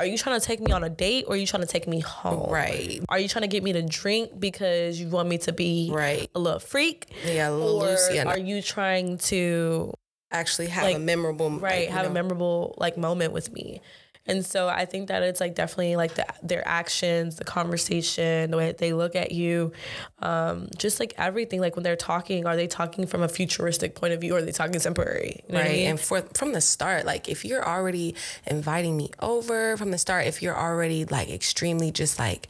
are 0.00 0.06
you 0.06 0.16
trying 0.16 0.40
to 0.40 0.44
take 0.44 0.60
me 0.60 0.72
on 0.72 0.82
a 0.82 0.88
date 0.88 1.26
or 1.28 1.34
are 1.34 1.36
you 1.36 1.46
trying 1.46 1.60
to 1.62 1.66
take 1.68 1.86
me 1.86 2.00
home? 2.00 2.50
Right. 2.50 3.00
Are 3.10 3.18
you 3.18 3.28
trying 3.28 3.42
to 3.42 3.48
get 3.48 3.62
me 3.62 3.72
to 3.74 3.82
drink 3.82 4.40
because 4.40 4.98
you 4.98 5.08
want 5.08 5.28
me 5.28 5.36
to 5.38 5.52
be 5.52 5.90
Right. 5.92 6.30
a 6.34 6.38
little 6.38 6.58
freak? 6.58 7.06
Yeah, 7.26 7.50
a 7.50 7.52
little 7.52 7.76
Or 7.82 7.86
loose. 7.88 8.08
Yeah, 8.10 8.24
no. 8.24 8.30
are 8.30 8.38
you 8.38 8.62
trying 8.62 9.18
to 9.18 9.92
actually 10.32 10.68
have 10.68 10.84
like, 10.84 10.96
a 10.96 11.00
memorable 11.00 11.50
right 11.50 11.88
like, 11.88 11.90
have 11.90 12.06
a 12.06 12.10
memorable 12.10 12.74
like 12.78 12.96
moment 12.96 13.32
with 13.34 13.52
me? 13.52 13.82
And 14.30 14.46
so 14.46 14.68
I 14.68 14.84
think 14.84 15.08
that 15.08 15.22
it's 15.22 15.40
like 15.40 15.54
definitely 15.54 15.96
like 15.96 16.14
the, 16.14 16.26
their 16.42 16.66
actions, 16.66 17.36
the 17.36 17.44
conversation, 17.44 18.50
the 18.50 18.56
way 18.56 18.66
that 18.66 18.78
they 18.78 18.92
look 18.92 19.16
at 19.16 19.32
you, 19.32 19.72
um, 20.20 20.68
just 20.78 21.00
like 21.00 21.14
everything. 21.18 21.60
Like 21.60 21.76
when 21.76 21.82
they're 21.82 21.96
talking, 21.96 22.46
are 22.46 22.56
they 22.56 22.66
talking 22.66 23.06
from 23.06 23.22
a 23.22 23.28
futuristic 23.28 23.94
point 23.94 24.12
of 24.12 24.20
view 24.20 24.34
or 24.34 24.38
are 24.38 24.42
they 24.42 24.52
talking 24.52 24.72
contemporary? 24.72 25.42
You 25.48 25.54
know 25.54 25.58
what 25.60 25.66
I 25.66 25.68
right 25.68 25.76
mean? 25.76 25.90
and 25.90 26.00
for 26.00 26.22
from 26.34 26.52
the 26.52 26.60
start 26.60 27.04
like 27.04 27.28
if 27.28 27.44
you're 27.44 27.66
already 27.66 28.14
inviting 28.46 28.96
me 28.96 29.10
over 29.20 29.76
from 29.76 29.90
the 29.90 29.98
start 29.98 30.26
if 30.26 30.42
you're 30.42 30.56
already 30.56 31.04
like 31.04 31.28
extremely 31.28 31.90
just 31.90 32.18
like 32.18 32.48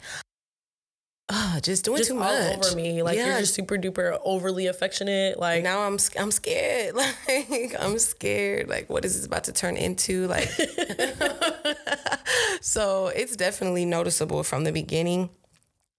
uh, 1.32 1.60
just 1.60 1.84
doing 1.84 1.98
just 1.98 2.10
too 2.10 2.16
all 2.16 2.24
much 2.24 2.66
over 2.66 2.76
me. 2.76 3.02
Like 3.02 3.16
Yeah. 3.16 3.26
you're 3.30 3.40
just 3.40 3.54
super 3.54 3.76
duper 3.76 4.18
overly 4.24 4.66
affectionate. 4.66 5.38
Like 5.38 5.62
now 5.62 5.82
I'm 5.82 5.98
I'm 6.18 6.30
scared. 6.30 6.94
Like 6.96 7.74
I'm 7.78 7.98
scared. 7.98 8.68
Like 8.68 8.90
what 8.90 9.04
is 9.04 9.16
this 9.16 9.26
about 9.26 9.44
to 9.44 9.52
turn 9.52 9.76
into? 9.76 10.26
Like 10.26 10.48
so 12.60 13.08
it's 13.08 13.36
definitely 13.36 13.84
noticeable 13.84 14.42
from 14.42 14.64
the 14.64 14.72
beginning. 14.72 15.30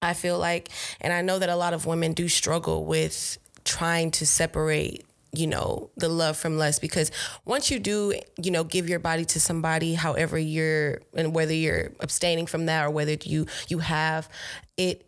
I 0.01 0.13
feel 0.13 0.37
like 0.37 0.69
and 0.99 1.13
I 1.13 1.21
know 1.21 1.39
that 1.39 1.49
a 1.49 1.55
lot 1.55 1.73
of 1.73 1.85
women 1.85 2.13
do 2.13 2.27
struggle 2.27 2.85
with 2.85 3.37
trying 3.63 4.11
to 4.11 4.25
separate 4.25 5.05
you 5.33 5.47
know 5.47 5.89
the 5.95 6.09
love 6.09 6.35
from 6.35 6.57
lust 6.57 6.81
because 6.81 7.09
once 7.45 7.71
you 7.71 7.79
do 7.79 8.13
you 8.41 8.51
know 8.51 8.65
give 8.65 8.89
your 8.89 8.99
body 8.99 9.23
to 9.23 9.39
somebody 9.39 9.93
however 9.93 10.37
you're 10.37 10.99
and 11.13 11.33
whether 11.33 11.53
you're 11.53 11.91
abstaining 12.01 12.45
from 12.45 12.65
that 12.65 12.85
or 12.85 12.89
whether 12.89 13.13
you 13.23 13.45
you 13.69 13.79
have 13.79 14.27
it 14.75 15.05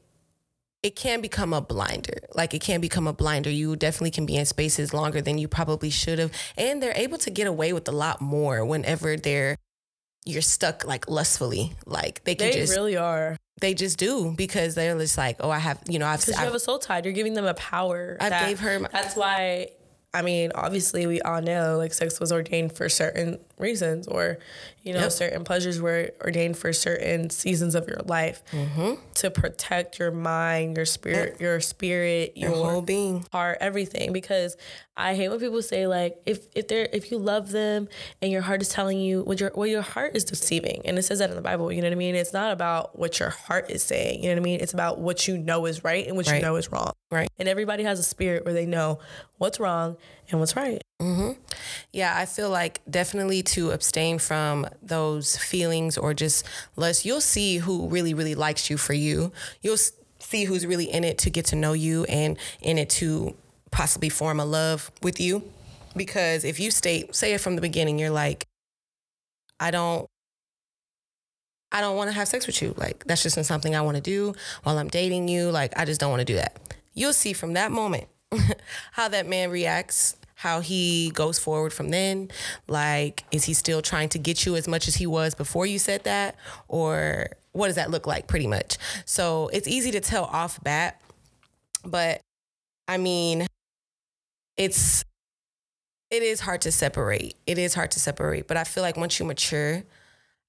it 0.84 0.98
can 0.98 1.22
become 1.22 1.54
a 1.54 1.62
blinder. 1.62 2.20
Like 2.36 2.54
it 2.54 2.60
can 2.62 2.82
become 2.82 3.08
a 3.08 3.14
blinder. 3.14 3.50
You 3.50 3.76
definitely 3.78 4.12
can 4.12 4.26
be 4.26 4.36
in 4.36 4.46
spaces 4.46 4.94
longer 4.94 5.22
than 5.22 5.38
you 5.38 5.48
probably 5.48 5.90
should 5.90 6.20
have. 6.20 6.32
And 6.58 6.84
they're 6.84 6.94
able 6.96 7.18
to 7.20 7.30
get 7.30 7.48
away 7.48 7.72
with 7.72 7.88
a 7.88 7.94
lot 7.94 8.22
more 8.22 8.66
whenever 8.66 9.16
they're 9.16 9.58
you're 10.26 10.42
stuck 10.42 10.86
like 10.86 11.10
lustfully. 11.10 11.74
Like 11.86 12.24
they 12.26 12.36
can 12.36 12.48
they 12.52 12.54
just 12.54 12.76
really 12.76 12.98
are. 12.98 13.38
they 13.62 13.74
just 13.74 13.98
do 13.98 14.34
because 14.36 14.76
they're 14.76 14.98
just 14.98 15.18
like, 15.18 15.38
oh, 15.40 15.50
I 15.50 15.60
have 15.60 15.82
you 15.88 16.00
know, 16.00 16.06
I've, 16.06 16.20
Because 16.20 16.38
you 16.38 16.46
have 16.46 16.54
a 16.54 16.60
soul 16.60 16.80
tied. 16.80 17.06
You're 17.06 17.14
giving 17.14 17.34
them 17.34 17.46
a 17.46 17.54
power. 17.54 18.18
I 18.20 18.30
that- 18.30 18.48
gave 18.48 18.60
her 18.60 18.80
my- 18.80 18.90
That's 18.92 19.16
why. 19.16 19.70
I 20.16 20.22
mean, 20.22 20.52
obviously, 20.54 21.08
we 21.08 21.22
all 21.22 21.42
know 21.42 21.78
like 21.78 21.92
sex 21.92 22.20
was 22.20 22.32
ordained 22.32 22.76
for 22.78 22.88
certain 22.88 23.40
reasons, 23.58 24.08
or 24.08 24.38
you 24.84 24.94
know, 24.94 25.00
Yep. 25.02 25.12
certain 25.12 25.44
pleasures 25.44 25.80
were 25.82 26.12
ordained 26.22 26.58
for 26.58 26.74
certain 26.74 27.30
seasons 27.30 27.74
of 27.74 27.88
your 27.88 28.02
life 28.06 28.44
Mm-hmm. 28.52 28.94
to 29.16 29.32
protect 29.32 29.98
your 30.00 30.12
mind, 30.12 30.76
your 30.78 30.86
spirit, 30.86 31.40
your 31.40 31.60
spirit, 31.62 32.34
your 32.36 32.52
whole 32.52 32.82
being. 32.82 33.26
heart, 33.32 33.58
everything. 33.62 34.12
Because 34.14 34.58
I 34.96 35.16
hate 35.16 35.30
when 35.30 35.40
people 35.40 35.62
say 35.64 35.88
like 35.88 36.18
if 36.28 36.46
if 36.54 36.68
they're 36.68 36.88
if 36.94 37.10
you 37.12 37.18
love 37.18 37.50
them 37.52 37.88
and 38.22 38.32
your 38.32 38.42
heart 38.44 38.62
is 38.62 38.70
telling 38.70 39.00
you 39.00 39.24
what 39.24 39.40
your 39.40 39.50
what 39.56 39.70
your 39.70 39.82
heart 39.82 40.16
is 40.16 40.24
deceiving, 40.24 40.82
and 40.86 41.00
it 41.00 41.04
says 41.04 41.18
that 41.20 41.30
in 41.32 41.36
the 41.36 41.42
Bible. 41.42 41.72
You 41.72 41.82
know 41.82 41.88
what 41.88 41.94
I 41.94 41.98
mean? 41.98 42.14
It's 42.16 42.34
not 42.34 42.52
about 42.52 43.00
what 43.00 43.20
your 43.20 43.30
heart 43.30 43.72
is 43.72 43.82
saying. 43.82 44.22
You 44.22 44.30
know 44.30 44.36
what 44.36 44.42
I 44.42 44.44
mean? 44.44 44.60
It's 44.60 44.74
about 44.74 45.00
what 45.00 45.28
you 45.28 45.38
know 45.38 45.66
is 45.66 45.84
right 45.84 46.06
and 46.06 46.16
what 46.16 46.28
you 46.28 46.40
know 46.42 46.58
is 46.58 46.72
wrong. 46.72 46.92
Right. 47.10 47.30
And 47.40 47.48
everybody 47.48 47.84
has 47.84 48.00
a 48.00 48.04
spirit 48.04 48.46
where 48.46 48.54
they 48.54 48.66
know 48.68 49.00
what's 49.40 49.60
wrong 49.60 49.98
and 50.30 50.40
what's 50.40 50.56
right. 50.56 50.82
Mm-hmm. 51.02 51.32
Yeah, 51.92 52.14
I 52.16 52.26
feel 52.26 52.50
like 52.50 52.82
definitely 52.90 53.44
to 53.44 53.72
abstain 53.72 54.20
from 54.20 54.68
those 54.82 55.38
feelings 55.38 55.98
or 55.98 56.14
just 56.14 56.46
less. 56.76 57.06
You'll 57.06 57.22
see 57.22 57.58
who 57.58 57.88
really, 57.88 58.14
really 58.14 58.36
likes 58.36 58.70
you 58.70 58.78
for 58.78 58.94
you. 58.94 59.32
You'll 59.62 59.78
see 60.20 60.46
who's 60.46 60.66
really 60.66 60.86
in 60.86 61.04
it 61.04 61.18
to 61.20 61.30
get 61.30 61.46
to 61.48 61.56
know 61.56 61.74
you 61.74 62.06
and 62.06 62.38
in 62.62 62.78
it 62.78 62.90
to 62.92 63.36
possibly 63.72 64.10
form 64.10 64.40
a 64.40 64.46
love 64.46 64.92
with 65.02 65.20
you. 65.20 65.44
Because 65.96 66.44
if 66.44 66.60
you 66.60 66.72
state, 66.72 67.14
say 67.16 67.34
it 67.34 67.42
from 67.42 67.56
the 67.56 67.62
beginning, 67.62 68.00
you're 68.00 68.10
like, 68.10 68.48
I 69.60 69.72
don't. 69.72 70.08
I 71.72 71.82
don't 71.82 71.98
want 71.98 72.10
to 72.10 72.14
have 72.14 72.28
sex 72.28 72.46
with 72.46 72.62
you. 72.62 72.76
Like, 72.78 73.04
that's 73.06 73.24
just 73.24 73.36
not 73.36 73.48
something 73.48 73.76
I 73.76 73.82
want 73.82 73.98
to 73.98 74.02
do 74.02 74.36
while 74.62 74.78
I'm 74.78 74.90
dating 74.90 75.28
you. 75.28 75.50
Like, 75.50 75.74
I 75.76 75.86
just 75.86 76.00
don't 76.00 76.12
want 76.12 76.20
to 76.20 76.26
do 76.26 76.36
that. 76.36 76.56
You'll 76.94 77.14
see 77.14 77.34
from 77.34 77.54
that 77.54 77.72
moment 77.72 78.06
how 78.92 79.08
that 79.08 79.28
man 79.28 79.50
reacts, 79.50 80.16
how 80.36 80.60
he 80.60 81.12
goes 81.12 81.40
forward 81.40 81.74
from 81.74 81.90
then. 81.90 82.30
Like, 82.68 83.24
is 83.32 83.46
he 83.46 83.54
still 83.54 83.82
trying 83.82 84.10
to 84.10 84.20
get 84.20 84.46
you 84.46 84.56
as 84.56 84.68
much 84.68 84.88
as 84.88 84.96
he 84.96 85.08
was 85.08 85.36
before 85.36 85.66
you 85.66 85.80
said 85.80 86.04
that? 86.04 86.36
Or 86.68 87.28
what 87.54 87.68
does 87.68 87.76
that 87.76 87.92
look 87.92 88.06
like, 88.08 88.28
pretty 88.28 88.48
much? 88.48 88.78
So 89.06 89.50
it's 89.54 89.68
easy 89.68 89.92
to 89.92 90.00
tell 90.00 90.26
off 90.26 90.62
bat. 90.64 91.00
But 91.86 92.22
I 92.88 92.98
mean, 92.98 93.48
it's, 94.58 95.04
it 96.12 96.24
is 96.24 96.42
hard 96.42 96.62
to 96.62 96.72
separate. 96.72 97.36
It 97.48 97.58
is 97.58 97.74
hard 97.74 97.92
to 97.92 98.00
separate. 98.00 98.48
But 98.48 98.58
I 98.58 98.64
feel 98.64 98.84
like 98.84 98.98
once 98.98 99.20
you 99.20 99.26
mature, 99.26 99.84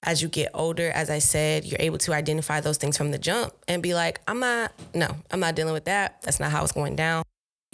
as 0.03 0.21
you 0.21 0.27
get 0.27 0.51
older, 0.53 0.91
as 0.91 1.09
I 1.09 1.19
said, 1.19 1.65
you're 1.65 1.79
able 1.79 1.97
to 1.99 2.13
identify 2.13 2.59
those 2.61 2.77
things 2.77 2.97
from 2.97 3.11
the 3.11 3.17
jump 3.17 3.53
and 3.67 3.81
be 3.81 3.93
like, 3.93 4.21
I'm 4.27 4.39
not, 4.39 4.71
no, 4.93 5.15
I'm 5.31 5.39
not 5.39 5.55
dealing 5.55 5.73
with 5.73 5.85
that. 5.85 6.21
That's 6.21 6.39
not 6.39 6.51
how 6.51 6.63
it's 6.63 6.71
going 6.71 6.95
down. 6.95 7.23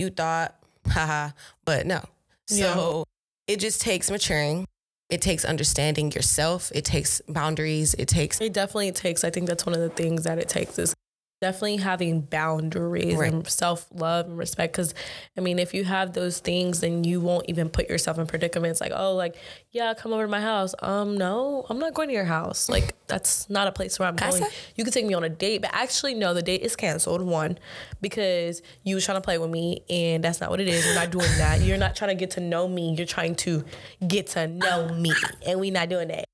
You 0.01 0.09
thought, 0.09 0.55
haha, 0.87 1.29
but 1.63 1.85
no. 1.85 2.03
So 2.47 3.05
it 3.47 3.59
just 3.59 3.81
takes 3.81 4.09
maturing. 4.09 4.65
It 5.11 5.21
takes 5.21 5.45
understanding 5.45 6.11
yourself. 6.11 6.71
It 6.73 6.85
takes 6.85 7.21
boundaries. 7.29 7.93
It 7.99 8.07
takes, 8.07 8.41
It 8.41 8.51
definitely 8.51 8.91
takes, 8.93 9.23
I 9.23 9.29
think 9.29 9.47
that's 9.47 9.63
one 9.63 9.75
of 9.75 9.81
the 9.81 9.89
things 9.89 10.23
that 10.23 10.39
it 10.39 10.49
takes 10.49 10.79
is 10.79 10.95
definitely 11.41 11.77
having 11.77 12.21
boundaries 12.21 13.15
Right. 13.15 13.33
and 13.33 13.47
self 13.47 13.87
love 13.91 14.27
and 14.27 14.37
respect. 14.37 14.73
Cause 14.75 14.93
I 15.35 15.41
mean, 15.41 15.57
if 15.57 15.73
you 15.73 15.83
have 15.83 16.13
those 16.13 16.39
things, 16.39 16.81
then 16.81 17.03
you 17.03 17.19
won't 17.19 17.45
even 17.49 17.67
put 17.69 17.89
yourself 17.89 18.19
in 18.19 18.27
predicaments 18.27 18.79
like, 18.79 18.91
oh, 18.95 19.15
like, 19.15 19.35
yeah, 19.71 19.93
come 19.95 20.13
over 20.13 20.23
to 20.23 20.27
my 20.29 20.39
house. 20.39 20.75
Um, 20.81 21.17
no, 21.17 21.65
I'm 21.69 21.79
not 21.79 21.95
going 21.95 22.09
to 22.09 22.13
your 22.13 22.25
house. 22.25 22.69
Like, 22.69 22.95
that's 23.07 23.49
not 23.49 23.67
a 23.67 23.71
place 23.71 23.97
where 23.97 24.07
I'm 24.07 24.15
going. 24.15 24.43
You 24.75 24.83
could 24.83 24.93
take 24.93 25.05
me 25.05 25.15
on 25.15 25.23
a 25.23 25.29
date, 25.29 25.61
but 25.61 25.71
actually, 25.73 26.13
no, 26.13 26.33
the 26.33 26.43
date 26.43 26.61
is 26.61 26.75
canceled. 26.75 27.21
One, 27.23 27.57
because 28.01 28.61
you 28.83 28.95
was 28.95 29.03
trying 29.03 29.17
to 29.17 29.21
play 29.21 29.37
with 29.37 29.49
me, 29.49 29.83
and 29.89 30.23
that's 30.23 30.39
not 30.41 30.49
what 30.51 30.59
it 30.59 30.67
is. 30.67 30.85
We're 30.85 30.95
not 30.95 31.09
doing 31.17 31.29
that. 31.37 31.61
You're 31.61 31.77
not 31.77 31.95
trying 31.95 32.09
to 32.09 32.15
get 32.15 32.31
to 32.31 32.39
know 32.39 32.67
me. 32.67 32.93
You're 32.95 33.07
trying 33.07 33.35
to 33.37 33.65
get 34.07 34.27
to 34.27 34.47
know 34.47 34.89
me, 34.93 35.11
and 35.47 35.59
we're 35.59 35.73
not 35.73 35.89
doing 35.89 36.09
that. 36.09 36.25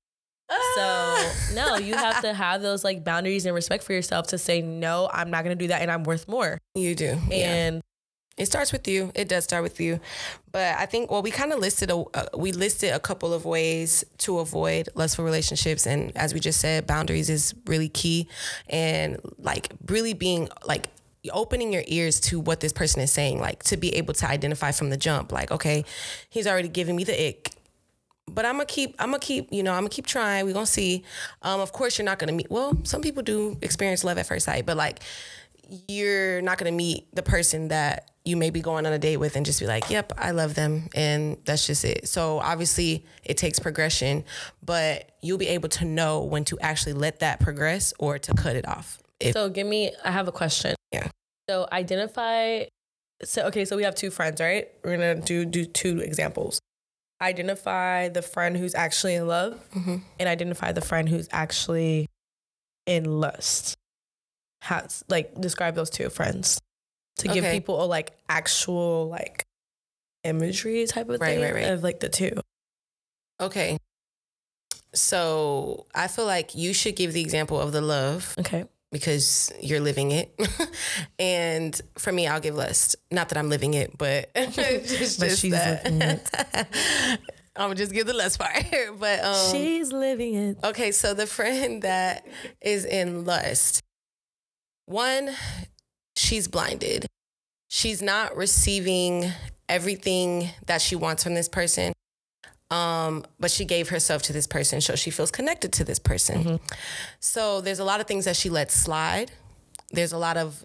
So 0.50 1.54
no, 1.54 1.76
you 1.76 1.94
have 1.94 2.22
to 2.22 2.32
have 2.44 2.62
those 2.62 2.84
like 2.84 3.04
boundaries 3.04 3.44
and 3.46 3.54
respect 3.54 3.84
for 3.84 3.92
yourself 3.92 4.28
to 4.28 4.38
say 4.38 4.62
no, 4.62 5.08
I'm 5.12 5.30
not 5.30 5.44
gonna 5.44 5.54
do 5.54 5.68
that, 5.68 5.82
and 5.82 5.90
I'm 5.90 6.04
worth 6.04 6.28
more. 6.28 6.58
you 6.74 6.94
do. 6.94 7.18
yeah. 7.28 7.52
And 7.54 7.82
It 8.36 8.46
starts 8.46 8.72
with 8.72 8.86
you. 8.86 9.10
It 9.14 9.28
does 9.28 9.44
start 9.44 9.62
with 9.62 9.80
you. 9.80 10.00
But 10.52 10.76
I 10.78 10.86
think 10.86 11.10
well, 11.10 11.22
we 11.22 11.30
kind 11.30 11.52
of 11.52 11.58
listed 11.58 11.90
a 11.90 11.96
uh, 12.14 12.26
we 12.36 12.52
listed 12.52 12.92
a 12.94 13.00
couple 13.00 13.34
of 13.34 13.44
ways 13.44 14.04
to 14.18 14.38
avoid 14.38 14.88
lustful 14.94 15.24
relationships, 15.24 15.86
and 15.86 16.16
as 16.16 16.32
we 16.32 16.40
just 16.40 16.60
said, 16.60 16.86
boundaries 16.86 17.28
is 17.28 17.54
really 17.66 17.88
key, 17.88 18.28
and 18.70 19.18
like 19.38 19.72
really 19.86 20.14
being 20.14 20.48
like 20.64 20.86
opening 21.32 21.72
your 21.72 21.82
ears 21.88 22.20
to 22.20 22.40
what 22.40 22.60
this 22.60 22.72
person 22.72 23.02
is 23.02 23.10
saying, 23.12 23.38
like 23.40 23.62
to 23.64 23.76
be 23.76 23.94
able 23.96 24.14
to 24.14 24.26
identify 24.26 24.70
from 24.72 24.88
the 24.90 24.96
jump, 24.96 25.32
like 25.32 25.50
okay, 25.50 25.84
he's 26.30 26.46
already 26.46 26.68
giving 26.68 26.96
me 26.96 27.04
the 27.04 27.28
ick. 27.28 27.50
But 28.34 28.44
I'm 28.44 28.54
gonna 28.54 28.66
keep. 28.66 28.94
I'm 28.98 29.10
gonna 29.10 29.18
keep. 29.18 29.52
You 29.52 29.62
know, 29.62 29.72
I'm 29.72 29.80
gonna 29.80 29.88
keep 29.90 30.06
trying. 30.06 30.44
We're 30.44 30.54
gonna 30.54 30.66
see. 30.66 31.04
Um, 31.42 31.60
of 31.60 31.72
course, 31.72 31.98
you're 31.98 32.04
not 32.04 32.18
gonna 32.18 32.32
meet. 32.32 32.50
Well, 32.50 32.78
some 32.84 33.02
people 33.02 33.22
do 33.22 33.56
experience 33.62 34.04
love 34.04 34.18
at 34.18 34.26
first 34.26 34.46
sight, 34.46 34.66
but 34.66 34.76
like, 34.76 35.00
you're 35.88 36.40
not 36.42 36.58
gonna 36.58 36.72
meet 36.72 37.14
the 37.14 37.22
person 37.22 37.68
that 37.68 38.10
you 38.24 38.36
may 38.36 38.50
be 38.50 38.60
going 38.60 38.86
on 38.86 38.92
a 38.92 38.98
date 38.98 39.16
with 39.16 39.36
and 39.36 39.44
just 39.44 39.60
be 39.60 39.66
like, 39.66 39.90
"Yep, 39.90 40.12
I 40.16 40.32
love 40.32 40.54
them," 40.54 40.88
and 40.94 41.38
that's 41.44 41.66
just 41.66 41.84
it. 41.84 42.08
So 42.08 42.38
obviously, 42.40 43.04
it 43.24 43.36
takes 43.36 43.58
progression, 43.58 44.24
but 44.62 45.10
you'll 45.22 45.38
be 45.38 45.48
able 45.48 45.68
to 45.70 45.84
know 45.84 46.22
when 46.22 46.44
to 46.44 46.58
actually 46.60 46.92
let 46.92 47.20
that 47.20 47.40
progress 47.40 47.94
or 47.98 48.18
to 48.18 48.34
cut 48.34 48.56
it 48.56 48.68
off. 48.68 48.98
If, 49.20 49.32
so, 49.32 49.48
give 49.48 49.66
me. 49.66 49.92
I 50.04 50.10
have 50.10 50.28
a 50.28 50.32
question. 50.32 50.74
Yeah. 50.92 51.08
So 51.48 51.66
identify. 51.72 52.64
So 53.24 53.46
okay, 53.46 53.64
so 53.64 53.76
we 53.76 53.82
have 53.82 53.94
two 53.94 54.10
friends, 54.10 54.40
right? 54.40 54.68
We're 54.84 54.92
gonna 54.92 55.20
do 55.20 55.44
do 55.44 55.64
two 55.64 56.00
examples. 56.00 56.60
Identify 57.20 58.08
the 58.10 58.22
friend 58.22 58.56
who's 58.56 58.74
actually 58.74 59.14
in 59.16 59.26
love, 59.26 59.58
Mhm. 59.74 60.02
and 60.20 60.28
identify 60.28 60.72
the 60.72 60.80
friend 60.80 61.08
who's 61.08 61.28
actually 61.32 62.08
in 62.86 63.20
lust. 63.20 63.76
Has 64.62 65.04
like 65.08 65.34
describe 65.40 65.74
those 65.74 65.90
two 65.90 66.10
friends 66.10 66.60
to 67.18 67.28
give 67.28 67.44
people 67.44 67.82
a 67.82 67.86
like 67.86 68.12
actual 68.28 69.08
like 69.08 69.44
imagery 70.24 70.86
type 70.86 71.08
of 71.08 71.20
Right, 71.20 71.34
thing 71.34 71.40
right, 71.42 71.54
right. 71.54 71.64
of 71.72 71.82
like 71.82 72.00
the 72.00 72.08
two. 72.08 72.40
Okay. 73.40 73.78
So 74.94 75.86
I 75.94 76.08
feel 76.08 76.26
like 76.26 76.54
you 76.54 76.72
should 76.72 76.96
give 76.96 77.12
the 77.12 77.20
example 77.20 77.60
of 77.60 77.72
the 77.72 77.80
love 77.80 78.34
Okay. 78.38 78.64
Because 78.90 79.52
you're 79.60 79.80
living 79.80 80.10
it. 80.12 80.34
and 81.18 81.80
for 81.96 82.12
me, 82.12 82.26
I'll 82.26 82.40
give 82.40 82.54
lust. 82.54 82.96
Not 83.10 83.28
that 83.30 83.38
I'm 83.38 83.48
living 83.50 83.74
it, 83.74 83.96
but 83.98 84.30
it's 84.34 84.56
But 85.18 85.28
just 85.28 85.40
she's 85.40 85.52
that. 85.52 85.84
living 85.84 86.02
it. 86.02 86.30
I'm 87.56 87.64
gonna 87.70 87.74
just 87.74 87.92
give 87.92 88.06
the 88.06 88.14
lust 88.14 88.38
part. 88.38 88.64
but 88.98 89.20
um, 89.24 89.52
She's 89.52 89.92
living 89.92 90.34
it. 90.34 90.58
Okay, 90.62 90.92
so 90.92 91.12
the 91.12 91.26
friend 91.26 91.82
that 91.82 92.26
is 92.60 92.84
in 92.84 93.24
lust, 93.24 93.82
one, 94.86 95.30
she's 96.16 96.46
blinded. 96.48 97.06
She's 97.68 98.00
not 98.00 98.36
receiving 98.36 99.32
everything 99.68 100.48
that 100.66 100.80
she 100.80 100.96
wants 100.96 101.22
from 101.24 101.34
this 101.34 101.48
person. 101.48 101.92
Um, 102.70 103.24
but 103.40 103.50
she 103.50 103.64
gave 103.64 103.88
herself 103.88 104.22
to 104.24 104.32
this 104.32 104.46
person, 104.46 104.80
so 104.80 104.94
she 104.94 105.10
feels 105.10 105.30
connected 105.30 105.72
to 105.74 105.84
this 105.84 105.98
person. 105.98 106.60
So 107.18 107.60
there's 107.62 107.78
a 107.78 107.84
lot 107.84 108.00
of 108.00 108.06
things 108.06 108.26
that 108.26 108.36
she 108.36 108.50
let 108.50 108.70
slide. 108.70 109.30
There's 109.90 110.12
a 110.12 110.18
lot 110.18 110.36
of 110.36 110.64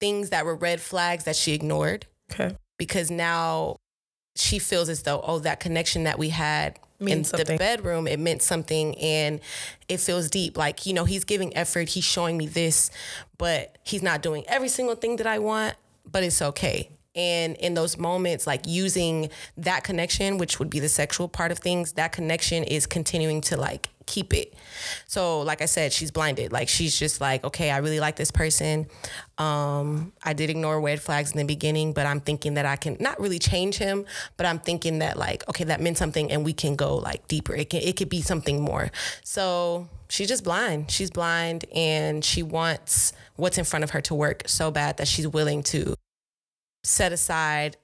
things 0.00 0.30
that 0.30 0.44
were 0.44 0.54
red 0.56 0.80
flags 0.80 1.24
that 1.24 1.36
she 1.36 1.52
ignored 1.54 2.06
Okay. 2.32 2.56
because 2.78 3.10
now 3.10 3.76
she 4.36 4.58
feels 4.60 4.88
as 4.88 5.02
though 5.02 5.20
oh 5.24 5.40
that 5.40 5.58
connection 5.58 6.04
that 6.04 6.18
we 6.18 6.28
had 6.28 6.78
in 7.00 7.24
something. 7.24 7.46
the 7.46 7.58
bedroom 7.58 8.06
it 8.06 8.20
meant 8.20 8.40
something 8.42 8.96
and 8.98 9.40
it 9.88 9.98
feels 9.98 10.28
deep 10.30 10.56
like 10.56 10.86
you 10.86 10.92
know 10.92 11.04
he's 11.04 11.24
giving 11.24 11.56
effort 11.56 11.88
he's 11.88 12.04
showing 12.04 12.36
me 12.36 12.46
this 12.46 12.90
but 13.38 13.76
he's 13.82 14.02
not 14.02 14.22
doing 14.22 14.44
every 14.46 14.68
single 14.68 14.94
thing 14.94 15.16
that 15.16 15.26
i 15.26 15.38
want 15.40 15.74
but 16.10 16.22
it's 16.22 16.40
okay 16.40 16.88
and 17.18 17.56
in 17.56 17.74
those 17.74 17.98
moments 17.98 18.46
like 18.46 18.62
using 18.66 19.28
that 19.56 19.82
connection 19.82 20.38
which 20.38 20.58
would 20.58 20.70
be 20.70 20.78
the 20.78 20.88
sexual 20.88 21.28
part 21.28 21.50
of 21.50 21.58
things 21.58 21.92
that 21.94 22.12
connection 22.12 22.62
is 22.62 22.86
continuing 22.86 23.40
to 23.40 23.56
like 23.56 23.88
keep 24.08 24.32
it. 24.32 24.54
So 25.06 25.42
like 25.42 25.60
i 25.60 25.66
said 25.66 25.92
she's 25.92 26.10
blinded. 26.10 26.50
Like 26.50 26.68
she's 26.68 26.98
just 26.98 27.20
like 27.20 27.44
okay 27.44 27.70
i 27.70 27.76
really 27.78 28.00
like 28.00 28.16
this 28.16 28.30
person. 28.30 28.86
Um 29.36 30.12
i 30.22 30.32
did 30.32 30.48
ignore 30.48 30.80
red 30.80 31.00
flags 31.00 31.32
in 31.32 31.38
the 31.38 31.44
beginning 31.44 31.92
but 31.92 32.06
i'm 32.06 32.20
thinking 32.20 32.54
that 32.54 32.66
i 32.66 32.76
can 32.76 32.96
not 32.98 33.20
really 33.20 33.38
change 33.38 33.76
him 33.76 34.06
but 34.36 34.46
i'm 34.46 34.58
thinking 34.58 35.00
that 35.00 35.16
like 35.16 35.46
okay 35.48 35.64
that 35.64 35.80
meant 35.80 35.98
something 35.98 36.30
and 36.32 36.44
we 36.44 36.52
can 36.52 36.74
go 36.74 36.96
like 36.96 37.28
deeper. 37.28 37.54
It 37.54 37.70
can 37.70 37.82
it 37.82 37.96
could 37.96 38.08
be 38.08 38.22
something 38.22 38.60
more. 38.60 38.90
So 39.24 39.88
she's 40.08 40.28
just 40.28 40.44
blind. 40.44 40.90
She's 40.90 41.10
blind 41.10 41.66
and 41.74 42.24
she 42.24 42.42
wants 42.42 43.12
what's 43.36 43.58
in 43.58 43.64
front 43.64 43.84
of 43.84 43.90
her 43.90 44.00
to 44.02 44.14
work 44.14 44.44
so 44.46 44.70
bad 44.70 44.96
that 44.96 45.06
she's 45.06 45.28
willing 45.28 45.62
to 45.64 45.94
set 46.88 47.12
aside 47.12 47.76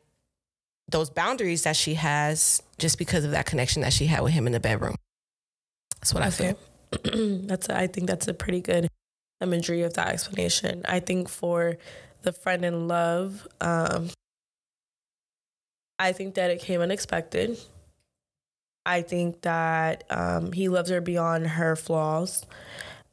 those 0.88 1.10
boundaries 1.10 1.62
that 1.62 1.76
she 1.76 1.94
has 1.94 2.62
just 2.78 2.98
because 2.98 3.24
of 3.24 3.30
that 3.30 3.46
connection 3.46 3.82
that 3.82 3.92
she 3.92 4.06
had 4.06 4.22
with 4.22 4.32
him 4.32 4.46
in 4.46 4.52
the 4.52 4.60
bedroom 4.60 4.96
that's 6.00 6.12
what 6.12 6.22
i 6.22 6.30
feel 6.30 6.58
that's 7.46 7.68
I 7.68 7.86
think 7.86 8.06
that's 8.06 8.28
a 8.28 8.34
pretty 8.34 8.60
good 8.60 8.88
imagery 9.40 9.82
of 9.82 9.94
that 9.94 10.08
explanation. 10.08 10.82
I 10.88 11.00
think 11.00 11.28
for 11.28 11.76
the 12.22 12.32
friend 12.32 12.64
in 12.64 12.88
love, 12.88 13.46
um, 13.60 14.10
I 15.98 16.12
think 16.12 16.34
that 16.34 16.50
it 16.50 16.60
came 16.60 16.80
unexpected. 16.80 17.58
I 18.86 19.02
think 19.02 19.42
that 19.42 20.04
um, 20.10 20.52
he 20.52 20.68
loves 20.68 20.90
her 20.90 21.00
beyond 21.00 21.46
her 21.46 21.74
flaws. 21.76 22.44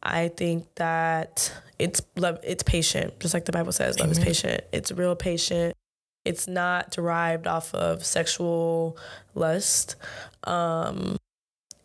I 0.03 0.29
think 0.29 0.73
that 0.75 1.53
it's 1.79 2.01
love. 2.17 2.39
It's 2.43 2.63
patient, 2.63 3.19
just 3.19 3.33
like 3.33 3.45
the 3.45 3.51
Bible 3.51 3.71
says. 3.71 3.99
Love 3.99 4.11
is 4.11 4.19
patient. 4.19 4.63
It's 4.71 4.91
real 4.91 5.15
patient. 5.15 5.75
It's 6.25 6.47
not 6.47 6.91
derived 6.91 7.47
off 7.47 7.73
of 7.73 8.05
sexual 8.05 8.97
lust. 9.33 9.95
Um, 10.43 11.17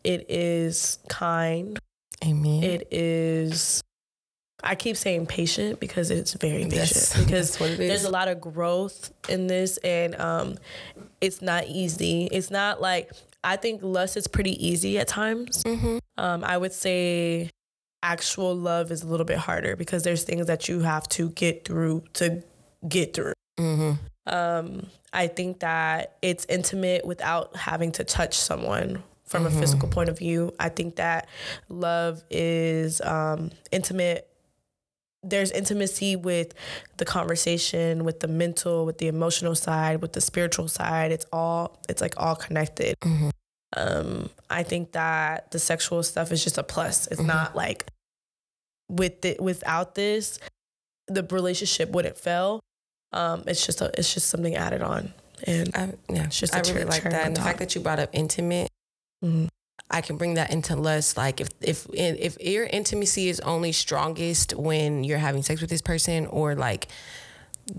it 0.04 0.26
is 0.30 0.98
kind. 1.08 1.78
amen 2.24 2.62
It 2.62 2.88
is. 2.90 3.82
I 4.62 4.74
keep 4.74 4.96
saying 4.96 5.26
patient 5.26 5.80
because 5.80 6.10
it's 6.10 6.32
very 6.34 6.64
patient. 6.64 6.74
Yes, 6.74 7.16
because 7.24 7.50
that's 7.50 7.60
what 7.60 7.70
it 7.70 7.80
is. 7.80 7.88
there's 7.88 8.04
a 8.04 8.10
lot 8.10 8.28
of 8.28 8.40
growth 8.40 9.12
in 9.28 9.46
this, 9.46 9.76
and 9.78 10.18
um, 10.20 10.56
it's 11.20 11.40
not 11.42 11.66
easy. 11.66 12.26
It's 12.32 12.50
not 12.50 12.80
like 12.80 13.10
I 13.44 13.56
think 13.56 13.80
lust 13.82 14.16
is 14.16 14.26
pretty 14.26 14.54
easy 14.66 14.98
at 14.98 15.08
times. 15.08 15.62
Mhm. 15.64 16.00
Um, 16.16 16.42
I 16.44 16.56
would 16.56 16.72
say 16.72 17.50
actual 18.02 18.54
love 18.54 18.90
is 18.90 19.02
a 19.02 19.06
little 19.06 19.26
bit 19.26 19.38
harder 19.38 19.76
because 19.76 20.02
there's 20.02 20.24
things 20.24 20.46
that 20.46 20.68
you 20.68 20.80
have 20.80 21.08
to 21.10 21.30
get 21.30 21.64
through 21.64 22.04
to 22.14 22.42
get 22.88 23.14
through. 23.14 23.32
Mhm. 23.58 23.98
Um, 24.26 24.86
I 25.12 25.28
think 25.28 25.60
that 25.60 26.16
it's 26.20 26.44
intimate 26.48 27.04
without 27.06 27.56
having 27.56 27.92
to 27.92 28.04
touch 28.04 28.36
someone 28.36 29.02
from 29.24 29.44
a 29.46 29.50
physical 29.50 29.88
point 29.88 30.08
of 30.08 30.18
view. 30.18 30.54
I 30.58 30.68
think 30.68 30.96
that 30.96 31.28
love 31.68 32.22
is 32.30 33.00
um, 33.00 33.50
intimate. 33.72 34.28
There's 35.22 35.50
intimacy 35.50 36.14
with 36.16 36.54
the 36.98 37.04
conversation, 37.04 38.04
with 38.04 38.20
the 38.20 38.28
mental, 38.28 38.86
with 38.86 38.98
the 38.98 39.08
emotional 39.08 39.54
side, 39.56 40.00
with 40.00 40.12
the 40.12 40.20
spiritual 40.20 40.68
side. 40.68 41.10
It's 41.12 41.26
all 41.32 41.80
it's 41.88 42.00
like 42.00 42.14
all 42.16 42.36
connected. 42.36 42.96
Um, 43.76 44.30
I 44.48 44.62
think 44.62 44.92
that 44.92 45.50
the 45.50 45.58
sexual 45.58 46.02
stuff 46.02 46.30
is 46.30 46.44
just 46.44 46.58
a 46.58 46.62
plus. 46.62 47.06
It's 47.08 47.20
not 47.26 47.56
like 47.56 47.86
with 48.88 49.24
it 49.24 49.40
without 49.40 49.94
this, 49.96 50.38
the 51.08 51.22
relationship 51.24 51.90
wouldn't 51.90 52.18
fail. 52.18 52.60
Um, 53.12 53.44
it's 53.46 53.64
just 53.64 53.80
a, 53.80 53.90
it's 53.98 54.12
just 54.12 54.28
something 54.28 54.54
added 54.56 54.82
on, 54.82 55.12
and 55.46 55.70
I, 55.74 55.92
yeah, 56.08 56.24
It's 56.24 56.38
just 56.38 56.54
I 56.54 56.58
a 56.58 56.62
really 56.62 56.84
like 56.84 57.02
that. 57.04 57.26
And 57.26 57.36
the 57.36 57.40
fact 57.40 57.58
that 57.60 57.74
you 57.74 57.80
brought 57.80 57.98
up 57.98 58.10
intimate, 58.12 58.70
Mhm. 59.24 59.48
I 59.90 60.00
can 60.00 60.16
bring 60.16 60.34
that 60.34 60.50
into 60.50 60.74
lust. 60.74 61.16
Like 61.16 61.40
if 61.40 61.48
if 61.60 61.86
if 61.94 62.40
your 62.40 62.64
intimacy 62.66 63.28
is 63.28 63.40
only 63.40 63.72
strongest 63.72 64.54
when 64.54 65.04
you're 65.04 65.18
having 65.18 65.42
sex 65.42 65.60
with 65.60 65.70
this 65.70 65.82
person, 65.82 66.26
or 66.26 66.54
like 66.54 66.88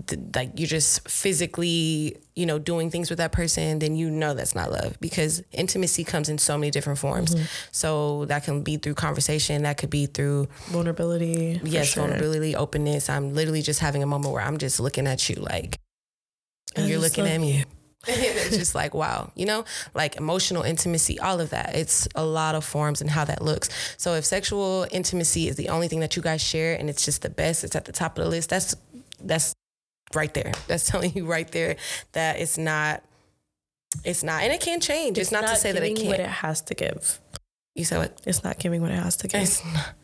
th- 0.06 0.20
like 0.34 0.52
you're 0.56 0.68
just 0.68 1.08
physically, 1.08 2.16
you 2.36 2.46
know, 2.46 2.58
doing 2.58 2.90
things 2.90 3.10
with 3.10 3.18
that 3.18 3.32
person, 3.32 3.78
then 3.78 3.96
you 3.96 4.10
know 4.10 4.34
that's 4.34 4.54
not 4.54 4.70
love 4.70 4.98
because 5.00 5.42
intimacy 5.52 6.04
comes 6.04 6.28
in 6.28 6.38
so 6.38 6.56
many 6.56 6.70
different 6.70 6.98
forms. 6.98 7.34
Mm-hmm. 7.34 7.44
So 7.72 8.24
that 8.26 8.44
can 8.44 8.62
be 8.62 8.76
through 8.76 8.94
conversation, 8.94 9.62
that 9.62 9.78
could 9.78 9.90
be 9.90 10.06
through 10.06 10.48
vulnerability. 10.66 11.60
yes, 11.64 11.88
sure. 11.88 12.04
vulnerability, 12.04 12.54
openness. 12.54 13.08
I'm 13.08 13.34
literally 13.34 13.62
just 13.62 13.80
having 13.80 14.02
a 14.02 14.06
moment 14.06 14.32
where 14.32 14.42
I'm 14.42 14.58
just 14.58 14.80
looking 14.80 15.06
at 15.06 15.28
you 15.28 15.36
like, 15.36 15.78
and 16.76 16.86
I 16.86 16.88
you're 16.88 17.00
looking 17.00 17.26
at 17.26 17.40
me. 17.40 17.64
and 18.06 18.16
it's 18.16 18.56
just 18.58 18.74
like, 18.74 18.94
wow, 18.94 19.32
you 19.34 19.46
know, 19.46 19.64
like 19.94 20.16
emotional 20.16 20.62
intimacy, 20.62 21.18
all 21.18 21.40
of 21.40 21.50
that. 21.50 21.74
It's 21.74 22.06
a 22.14 22.24
lot 22.24 22.54
of 22.54 22.64
forms 22.64 23.00
and 23.00 23.10
how 23.10 23.24
that 23.24 23.42
looks. 23.42 23.68
So 23.96 24.14
if 24.14 24.24
sexual 24.24 24.86
intimacy 24.90 25.48
is 25.48 25.56
the 25.56 25.70
only 25.70 25.88
thing 25.88 26.00
that 26.00 26.14
you 26.14 26.22
guys 26.22 26.42
share 26.42 26.78
and 26.78 26.90
it's 26.90 27.04
just 27.04 27.22
the 27.22 27.30
best, 27.30 27.64
it's 27.64 27.74
at 27.74 27.86
the 27.86 27.92
top 27.92 28.18
of 28.18 28.24
the 28.24 28.30
list, 28.30 28.50
that's 28.50 28.74
that's 29.20 29.54
right 30.14 30.32
there. 30.34 30.52
That's 30.66 30.86
telling 30.90 31.12
you 31.14 31.26
right 31.26 31.50
there 31.50 31.76
that 32.12 32.38
it's 32.38 32.58
not 32.58 33.02
it's 34.04 34.22
not 34.22 34.42
and 34.42 34.52
it 34.52 34.60
can 34.60 34.80
change. 34.80 35.18
It's, 35.18 35.32
not, 35.32 35.46
to 35.46 35.56
say 35.56 35.72
that 35.72 35.82
it 35.82 35.96
can't. 35.96 36.20
it 36.20 36.26
has 36.26 36.60
to 36.62 36.74
give. 36.74 37.20
you 37.74 37.84
said 37.84 37.98
what? 37.98 38.20
It's 38.26 38.44
not 38.44 38.58
giving 38.58 38.82
what 38.82 38.90
it 38.90 38.98
has 38.98 39.16
to 39.16 39.28
give. 39.28 39.40
It's 39.40 39.64
not. 39.64 39.94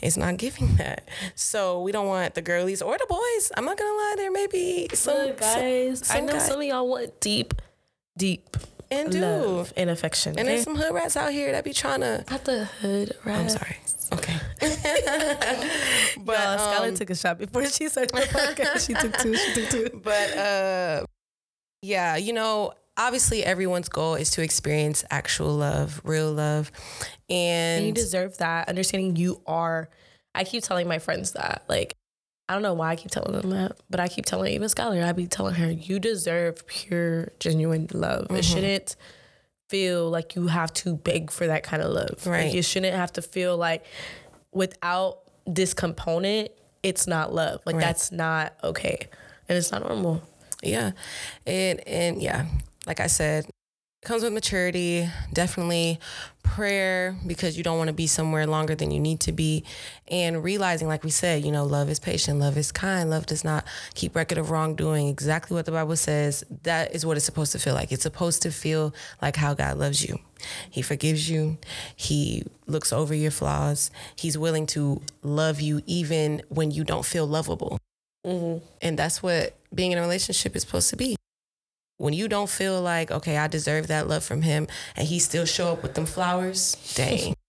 It's 0.00 0.16
not 0.16 0.36
giving 0.36 0.76
that. 0.76 1.08
So 1.34 1.82
we 1.82 1.90
don't 1.90 2.06
want 2.06 2.34
the 2.34 2.42
girlies 2.42 2.80
or 2.80 2.96
the 2.96 3.06
boys. 3.08 3.50
I'm 3.56 3.64
not 3.64 3.76
gonna 3.76 3.90
lie. 3.90 4.14
There 4.16 4.30
may 4.30 4.46
be 4.46 4.88
some 4.94 5.16
Look, 5.16 5.40
guys, 5.40 6.02
I 6.02 6.18
some 6.18 6.26
know 6.26 6.32
guy- 6.34 6.38
some 6.38 6.60
of 6.60 6.66
y'all 6.66 6.88
want 6.88 7.20
deep, 7.20 7.54
deep 8.16 8.56
and 8.90 9.10
do. 9.10 9.20
love 9.20 9.72
and 9.76 9.90
affection. 9.90 10.30
And 10.38 10.40
okay? 10.40 10.48
there's 10.48 10.62
some 10.62 10.76
hood 10.76 10.94
rats 10.94 11.16
out 11.16 11.32
here 11.32 11.50
that 11.52 11.64
be 11.64 11.72
trying 11.72 12.00
to. 12.02 12.24
not 12.30 12.44
the 12.44 12.66
hood, 12.66 13.16
right? 13.24 13.36
I'm 13.36 13.48
sorry. 13.48 13.78
Okay. 14.12 14.36
But 16.24 16.36
uh, 16.36 16.58
Skylar 16.58 16.88
um, 16.88 16.94
took 16.94 17.10
a 17.10 17.14
shot 17.14 17.38
before 17.38 17.64
she 17.66 17.88
started 17.88 18.14
the 18.14 18.20
podcast. 18.20 18.86
she 18.86 18.94
took 18.94 19.16
two. 19.18 19.34
She 19.34 19.54
took 19.54 19.70
two. 19.70 20.00
but 20.04 20.36
uh, 20.36 21.04
yeah, 21.82 22.16
you 22.16 22.32
know, 22.32 22.72
obviously 22.96 23.44
everyone's 23.44 23.88
goal 23.88 24.14
is 24.14 24.30
to 24.32 24.42
experience 24.42 25.04
actual 25.10 25.54
love, 25.54 26.00
real 26.04 26.32
love, 26.32 26.70
And 27.30 27.86
you 27.86 27.92
deserve 27.92 28.38
that. 28.38 28.68
Understanding 28.68 29.16
you 29.16 29.40
are. 29.46 29.88
I 30.34 30.44
keep 30.44 30.62
telling 30.62 30.86
my 30.88 30.98
friends 30.98 31.32
that. 31.32 31.64
Like, 31.68 31.94
I 32.48 32.54
don't 32.54 32.62
know 32.62 32.74
why 32.74 32.90
I 32.90 32.96
keep 32.96 33.10
telling 33.10 33.32
them 33.32 33.50
that, 33.50 33.78
but 33.88 34.00
I 34.00 34.08
keep 34.08 34.26
telling 34.26 34.52
even 34.52 34.68
Skylar. 34.68 35.02
I 35.02 35.12
be 35.12 35.26
telling 35.26 35.54
her 35.54 35.70
you 35.70 35.98
deserve 35.98 36.66
pure, 36.66 37.32
genuine 37.40 37.88
love. 37.92 38.24
Mm-hmm. 38.24 38.36
It 38.36 38.44
shouldn't 38.44 38.96
feel 39.68 40.08
like 40.10 40.34
you 40.34 40.46
have 40.48 40.72
to 40.74 40.94
beg 40.96 41.30
for 41.30 41.46
that 41.46 41.62
kind 41.62 41.82
of 41.82 41.90
love. 41.92 42.26
Right. 42.26 42.46
Like, 42.46 42.54
you 42.54 42.62
shouldn't 42.62 42.94
have 42.94 43.12
to 43.14 43.22
feel 43.22 43.56
like 43.56 43.84
without 44.52 45.18
this 45.46 45.74
component, 45.74 46.50
it's 46.82 47.06
not 47.06 47.34
love. 47.34 47.60
Like 47.66 47.76
Right. 47.76 47.84
that's 47.84 48.12
not 48.12 48.54
okay, 48.64 48.98
and 49.48 49.58
it's 49.58 49.70
not 49.72 49.82
normal. 49.86 50.22
yeah, 50.62 50.92
and 51.46 51.80
and 51.88 52.22
yeah, 52.22 52.46
like 52.86 53.00
I 53.00 53.06
said, 53.08 53.46
comes 54.04 54.22
with 54.22 54.32
maturity, 54.32 55.08
definitely 55.32 55.98
prayer 56.42 57.16
because 57.26 57.58
you 57.58 57.64
don't 57.64 57.78
want 57.78 57.88
to 57.88 57.94
be 57.94 58.06
somewhere 58.06 58.46
longer 58.46 58.74
than 58.74 58.90
you 58.90 59.00
need 59.00 59.20
to 59.20 59.32
be. 59.32 59.64
And 60.06 60.42
realizing, 60.42 60.88
like 60.88 61.04
we 61.04 61.10
said, 61.10 61.44
you 61.44 61.52
know, 61.52 61.64
love 61.64 61.90
is 61.90 61.98
patient, 61.98 62.38
love 62.38 62.56
is 62.56 62.72
kind, 62.72 63.10
love 63.10 63.26
does 63.26 63.44
not 63.44 63.64
keep 63.94 64.14
record 64.14 64.38
of 64.38 64.50
wrongdoing. 64.50 65.08
Exactly 65.08 65.54
what 65.54 65.66
the 65.66 65.72
Bible 65.72 65.96
says. 65.96 66.44
That 66.62 66.94
is 66.94 67.04
what 67.04 67.16
it's 67.16 67.26
supposed 67.26 67.52
to 67.52 67.58
feel 67.58 67.74
like. 67.74 67.92
It's 67.92 68.02
supposed 68.02 68.42
to 68.42 68.50
feel 68.50 68.94
like 69.20 69.36
how 69.36 69.54
God 69.54 69.76
loves 69.78 70.06
you. 70.06 70.18
He 70.70 70.82
forgives 70.82 71.28
you, 71.28 71.58
He 71.96 72.44
looks 72.66 72.92
over 72.92 73.14
your 73.14 73.32
flaws, 73.32 73.90
He's 74.14 74.38
willing 74.38 74.66
to 74.68 75.02
love 75.22 75.60
you 75.60 75.82
even 75.86 76.42
when 76.48 76.70
you 76.70 76.84
don't 76.84 77.04
feel 77.04 77.26
lovable. 77.26 77.78
Mm-hmm. 78.24 78.64
And 78.80 78.98
that's 78.98 79.22
what 79.22 79.56
being 79.74 79.92
in 79.92 79.98
a 79.98 80.00
relationship 80.00 80.54
is 80.54 80.62
supposed 80.62 80.90
to 80.90 80.96
be 80.96 81.16
when 81.98 82.14
you 82.14 82.26
don't 82.28 82.48
feel 82.50 82.80
like 82.80 83.10
okay 83.10 83.36
i 83.36 83.46
deserve 83.46 83.86
that 83.88 84.08
love 84.08 84.24
from 84.24 84.42
him 84.42 84.66
and 84.96 85.06
he 85.08 85.18
still 85.18 85.44
show 85.44 85.72
up 85.72 85.82
with 85.82 85.94
them 85.94 86.06
flowers 86.06 86.76
dang 86.94 87.34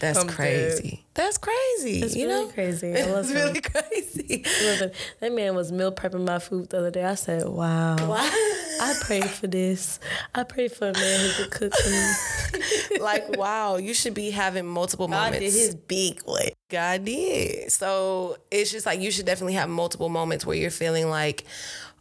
that's 0.00 0.18
I'm 0.18 0.28
crazy 0.28 0.90
dead. 0.90 0.98
that's 1.14 1.38
crazy 1.38 2.00
It's 2.02 2.14
you 2.16 2.26
really 2.28 2.46
know 2.46 2.52
crazy. 2.52 2.96
I 2.96 3.04
love 3.06 3.24
it's 3.24 3.30
him. 3.30 3.36
really 3.36 3.60
crazy 3.60 4.42
Listen, 4.62 4.90
that 5.20 5.32
man 5.32 5.54
was 5.54 5.70
meal 5.72 5.92
prepping 5.92 6.26
my 6.26 6.38
food 6.40 6.70
the 6.70 6.78
other 6.78 6.90
day. 6.90 7.04
I 7.04 7.14
said, 7.14 7.48
"Wow, 7.48 7.96
I 8.00 8.94
prayed 9.00 9.28
for 9.30 9.46
this. 9.46 9.98
I 10.34 10.42
prayed 10.42 10.72
for 10.72 10.88
a 10.90 10.92
man 10.92 11.20
who 11.30 11.44
could 11.44 11.50
cook 11.52 11.74
for 11.74 11.90
me. 11.90 12.98
like 13.00 13.36
wow 13.38 13.76
you 13.76 13.94
should 13.94 14.14
be 14.14 14.30
having 14.30 14.66
multiple 14.66 15.06
God 15.08 15.32
moments 15.32 15.38
did 15.40 15.52
his 15.60 15.74
big 15.76 16.22
way. 16.26 16.54
God 16.70 17.04
did 17.04 17.70
so 17.70 18.36
it's 18.50 18.70
just 18.72 18.84
like 18.86 19.00
you 19.00 19.10
should 19.12 19.26
definitely 19.26 19.54
have 19.54 19.68
multiple 19.68 20.08
moments 20.08 20.44
where 20.44 20.56
you're 20.56 20.70
feeling 20.70 21.08
like 21.08 21.44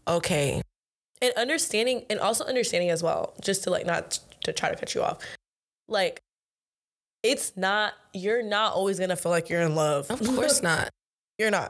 okay 0.07 0.61
and 1.21 1.33
understanding 1.35 2.05
and 2.09 2.19
also 2.19 2.45
understanding 2.45 2.89
as 2.89 3.01
well 3.01 3.33
just 3.41 3.63
to 3.63 3.69
like 3.69 3.85
not 3.85 4.19
to 4.43 4.53
try 4.53 4.69
to 4.69 4.75
cut 4.75 4.93
you 4.95 5.03
off. 5.03 5.19
Like 5.87 6.21
it's 7.23 7.55
not 7.57 7.93
you're 8.13 8.43
not 8.43 8.73
always 8.73 8.99
gonna 8.99 9.15
feel 9.15 9.31
like 9.31 9.49
you're 9.49 9.61
in 9.61 9.75
love. 9.75 10.09
Of 10.09 10.19
course 10.19 10.61
not. 10.61 10.89
You're 11.39 11.51
not. 11.51 11.69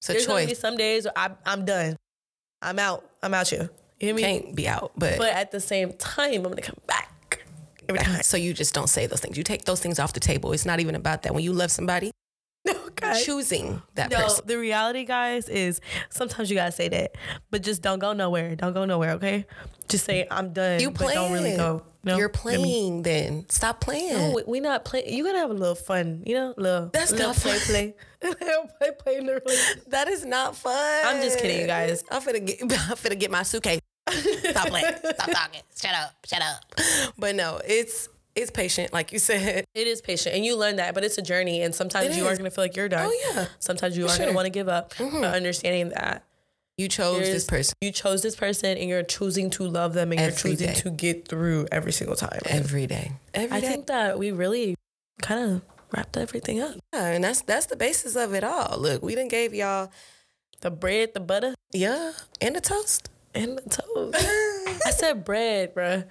It's 0.00 0.10
a 0.10 0.12
there's 0.12 0.26
gonna 0.26 0.40
be 0.40 0.48
choice. 0.48 0.58
some 0.58 0.76
days 0.76 1.04
where 1.04 1.12
I, 1.16 1.30
i'm 1.46 1.64
done. 1.64 1.96
I'm 2.60 2.78
out. 2.78 3.08
I'm 3.22 3.32
out 3.32 3.50
you. 3.50 3.70
You 3.98 4.08
hear 4.08 4.14
me? 4.14 4.20
Can't 4.20 4.54
be 4.54 4.68
out 4.68 4.92
but 4.94 5.16
but 5.16 5.32
at 5.32 5.52
the 5.52 5.60
same 5.60 5.94
time 5.94 6.34
i'm 6.34 6.42
gonna 6.42 6.60
come 6.60 6.76
back. 6.86 7.44
Every 7.88 8.00
time. 8.00 8.22
So 8.22 8.36
you 8.36 8.52
just 8.52 8.74
don't 8.74 8.88
say 8.88 9.06
those 9.06 9.20
things. 9.20 9.38
You 9.38 9.44
take 9.44 9.64
those 9.64 9.80
things 9.80 9.98
off 9.98 10.12
the 10.12 10.20
table. 10.20 10.52
It's 10.52 10.66
not 10.66 10.80
even 10.80 10.94
about 10.94 11.22
that. 11.22 11.34
When 11.34 11.44
you 11.44 11.52
love 11.54 11.70
somebody, 11.70 12.10
no 13.02 13.14
choosing 13.20 13.82
that 13.94 14.10
no, 14.10 14.22
person. 14.22 14.44
the 14.46 14.58
reality, 14.58 15.04
guys, 15.04 15.48
is 15.48 15.80
sometimes 16.10 16.50
you 16.50 16.56
gotta 16.56 16.72
say 16.72 16.88
that, 16.88 17.16
but 17.50 17.62
just 17.62 17.82
don't 17.82 17.98
go 17.98 18.12
nowhere. 18.12 18.56
Don't 18.56 18.72
go 18.72 18.84
nowhere, 18.84 19.12
okay? 19.12 19.46
Just 19.88 20.04
say 20.04 20.26
I'm 20.30 20.52
done. 20.52 20.80
You 20.80 20.90
but 20.90 21.14
don't 21.14 21.32
really 21.32 21.56
go. 21.56 21.82
No, 22.06 22.16
You're 22.18 22.28
playing 22.28 23.02
then. 23.02 23.46
Stop 23.48 23.80
playing. 23.80 24.12
No, 24.12 24.32
we, 24.36 24.42
we 24.46 24.60
not 24.60 24.84
playing. 24.84 25.12
You 25.12 25.24
gotta 25.24 25.38
have 25.38 25.50
a 25.50 25.54
little 25.54 25.74
fun, 25.74 26.22
you 26.24 26.34
know, 26.34 26.54
little. 26.56 26.88
That's 26.92 27.10
little 27.10 27.28
not 27.28 27.36
play, 27.36 27.58
fun. 27.58 27.94
play, 28.20 28.90
play, 29.02 29.40
play 29.40 29.56
that 29.88 30.06
is 30.06 30.24
not 30.24 30.54
fun. 30.54 31.04
I'm 31.04 31.20
just 31.20 31.40
kidding, 31.40 31.60
you 31.60 31.66
guys. 31.66 32.04
I'm 32.10 32.22
finna 32.22 32.46
get 32.46 32.62
I'm 32.62 32.68
finna 32.96 33.18
get 33.18 33.32
my 33.32 33.42
suitcase. 33.42 33.80
Stop 34.08 34.68
playing. 34.68 34.94
Stop 34.98 35.30
talking. 35.30 35.62
Shut 35.80 35.94
up. 35.94 36.14
Shut 36.24 36.42
up. 36.42 36.64
But 37.18 37.34
no, 37.34 37.60
it's 37.66 38.08
it's 38.36 38.50
patient, 38.50 38.92
like 38.92 39.12
you 39.12 39.18
said. 39.18 39.64
It 39.74 39.86
is 39.86 40.00
patient, 40.00 40.34
and 40.36 40.44
you 40.44 40.56
learn 40.56 40.76
that, 40.76 40.94
but 40.94 41.02
it's 41.04 41.18
a 41.18 41.22
journey, 41.22 41.62
and 41.62 41.74
sometimes 41.74 42.14
It 42.14 42.18
you 42.18 42.26
are 42.26 42.32
is. 42.32 42.38
gonna 42.38 42.50
feel 42.50 42.64
like 42.64 42.76
you're 42.76 42.88
done. 42.88 43.10
Oh, 43.10 43.32
yeah. 43.34 43.46
Sometimes 43.58 43.96
you 43.96 44.04
are 44.04 44.08
sure. 44.08 44.16
Mm-hmm. 44.16 44.24
gonna 44.26 44.34
want 44.36 44.46
to 44.46 44.50
give 44.50 44.68
up, 44.68 44.94
but 44.98 45.34
understanding 45.34 45.88
that 45.90 46.22
You 46.78 46.88
chose 46.88 47.16
there's- 47.18 47.32
this 47.32 47.44
person 47.46 47.74
you 47.80 47.90
chose 47.90 48.22
this 48.22 48.36
person, 48.36 48.76
and 48.78 48.88
you're 48.88 49.02
choosing 49.02 49.50
to 49.50 49.64
love 49.66 49.94
them, 49.94 50.12
and 50.12 50.20
Every 50.20 50.50
you're 50.50 50.56
choosing 50.56 50.68
day. 50.74 50.80
to 50.80 50.90
get 50.90 51.26
through 51.28 51.66
every 51.72 51.92
single 51.92 52.16
time. 52.16 52.40
every 52.46 52.86
day. 52.86 53.12
Every 53.34 53.56
I 53.56 53.60
day. 53.60 53.66
think 53.68 53.86
that 53.86 54.18
we 54.18 54.30
really 54.30 54.76
kind 55.22 55.40
of 55.50 55.62
wrapped 55.92 56.16
everything 56.16 56.60
up. 56.60 56.76
Yeah, 56.92 57.06
and 57.06 57.24
that's 57.24 57.40
that's 57.42 57.66
the 57.66 57.76
basis 57.76 58.16
of 58.16 58.34
it 58.34 58.44
all. 58.44 58.78
Look, 58.78 59.02
we 59.02 59.14
didn't 59.14 59.30
gave 59.30 59.54
y'all 59.54 59.90
The 60.60 60.70
bread, 60.70 61.12
the 61.14 61.20
butter, 61.20 61.54
yeah, 61.72 62.12
and 62.40 62.56
the 62.56 62.60
toast. 62.60 63.08
And 63.36 63.58
the 63.58 63.62
toast. 63.68 64.16
I 64.86 64.90
said 64.90 65.24
bread, 65.24 65.74
bruh. 65.74 66.04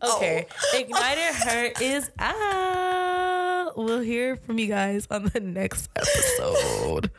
Oh. 0.00 0.16
Okay. 0.16 0.46
Ignited 0.74 1.34
Her 1.34 1.72
is 1.80 2.10
out. 2.18 3.76
We'll 3.76 4.00
hear 4.00 4.36
from 4.36 4.58
you 4.58 4.66
guys 4.66 5.06
on 5.10 5.30
the 5.32 5.40
next 5.40 5.88
episode. 5.96 7.10